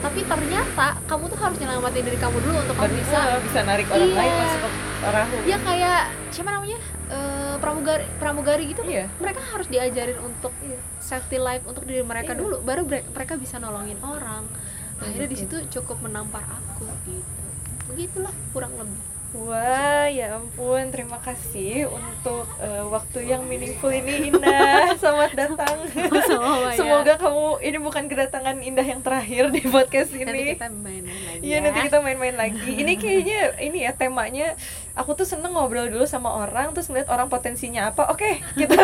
[0.00, 4.08] tapi ternyata kamu tuh harus nyelamatin diri kamu dulu untuk kamu bisa bisa narik orang
[4.08, 4.16] iya.
[4.16, 4.68] lain masuk ke
[5.00, 6.00] perahu ya kayak
[6.32, 6.78] siapa namanya
[7.12, 9.06] uh, pramugari pramugari gitu iya.
[9.20, 10.80] mereka harus diajarin untuk iya.
[10.98, 12.40] safety life untuk diri mereka iya.
[12.40, 14.48] dulu baru mereka bisa nolongin orang
[15.00, 17.44] akhirnya di situ cukup menampar aku gitu
[17.92, 19.00] begitulah kurang lebih
[19.30, 24.90] Wah, ya ampun, terima kasih untuk uh, waktu yang meaningful ini Indah.
[25.00, 25.86] Selamat datang.
[26.26, 26.74] Sama ya.
[26.74, 30.26] Semoga kamu ini bukan kedatangan Indah yang terakhir di podcast ini.
[30.26, 31.46] Nanti kita main-main lagi.
[31.46, 31.62] Iya, ya.
[31.62, 32.70] nanti kita main-main lagi.
[32.74, 34.58] Ini kayaknya ini ya temanya
[34.98, 38.10] aku tuh seneng ngobrol dulu sama orang terus ngeliat orang potensinya apa.
[38.10, 38.74] Oke, kita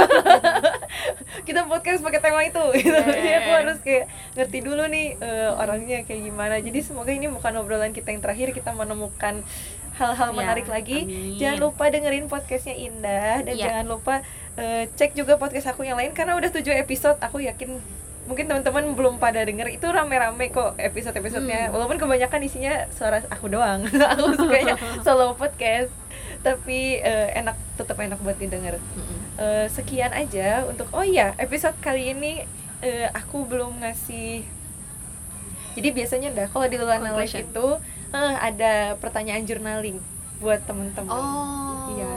[1.48, 2.94] kita podcast pakai tema itu gitu.
[2.94, 4.06] Jadi aku harus kayak
[4.38, 6.62] ngerti dulu nih uh, orangnya kayak gimana.
[6.62, 9.42] Jadi semoga ini bukan obrolan kita yang terakhir, kita menemukan
[9.96, 10.98] hal-hal Ya, menarik lagi.
[11.02, 11.36] amin.
[11.36, 13.64] Jangan lupa dengerin podcastnya Indah dan Ya.
[13.68, 14.14] jangan lupa
[14.54, 17.16] eh, cek juga podcast aku yang lain karena udah 7 episode.
[17.18, 17.80] Aku yakin
[18.24, 21.68] mungkin teman-teman belum pada denger itu rame-rame kok episode-episodenya.
[21.68, 21.72] Hmm.
[21.72, 23.84] Walaupun kebanyakan isinya suara aku doang.
[24.12, 25.92] aku sukanya solo podcast.
[26.40, 28.76] Tapi eh, enak tetap enak buat didengar.
[29.36, 32.44] Eh, sekian aja untuk oh iya episode kali ini
[32.80, 34.44] eh, aku belum ngasih
[35.72, 37.66] jadi biasanya dah kalau di Lulana Live itu
[38.16, 40.00] eh, ada pertanyaan journaling
[40.36, 41.92] buat temen-temen Oh.
[41.96, 42.16] Iya.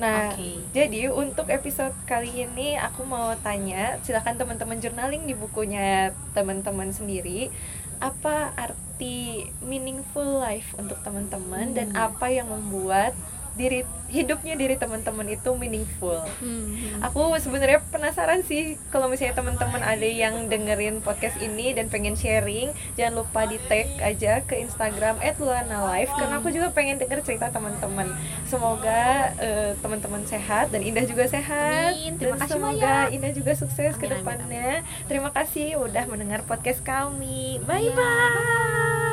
[0.00, 0.64] Nah, Oke.
[0.72, 7.52] jadi untuk episode kali ini aku mau tanya, silakan teman-teman journaling di bukunya teman-teman sendiri,
[8.00, 12.10] apa arti meaningful life untuk teman-teman dan Hmm.
[12.10, 13.12] apa yang membuat
[13.58, 16.18] diri hidupnya diri teman-teman itu meaningful.
[16.42, 16.98] Hmm.
[17.06, 22.74] Aku sebenarnya penasaran sih kalau misalnya teman-teman ada yang dengerin podcast ini dan pengen sharing,
[22.98, 28.10] jangan lupa di tag aja ke Instagram @lulanalive karena aku juga pengen denger cerita teman-teman.
[28.50, 31.94] Semoga eh, teman-teman sehat dan Indah juga sehat.
[31.94, 32.18] Amin.
[32.18, 33.14] Dan Terima kasih, semoga Maya.
[33.14, 34.70] Indah juga sukses ke Amin, amin, depannya.
[35.06, 37.62] Terima kasih udah mendengar podcast kami.
[37.62, 39.09] Bye bye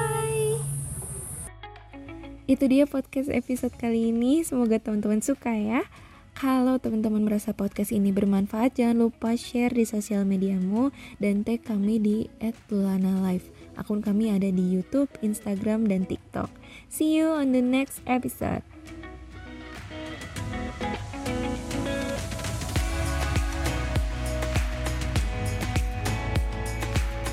[2.47, 4.41] itu dia podcast episode kali ini.
[4.41, 5.83] Semoga teman-teman suka ya.
[6.37, 11.97] Kalau teman-teman merasa podcast ini bermanfaat, jangan lupa share di sosial mediamu dan tag kami
[11.97, 12.17] di
[12.69, 13.49] @lulanalive.
[13.73, 16.53] Akun kami ada di YouTube, Instagram, dan TikTok.
[16.93, 18.61] See you on the next episode.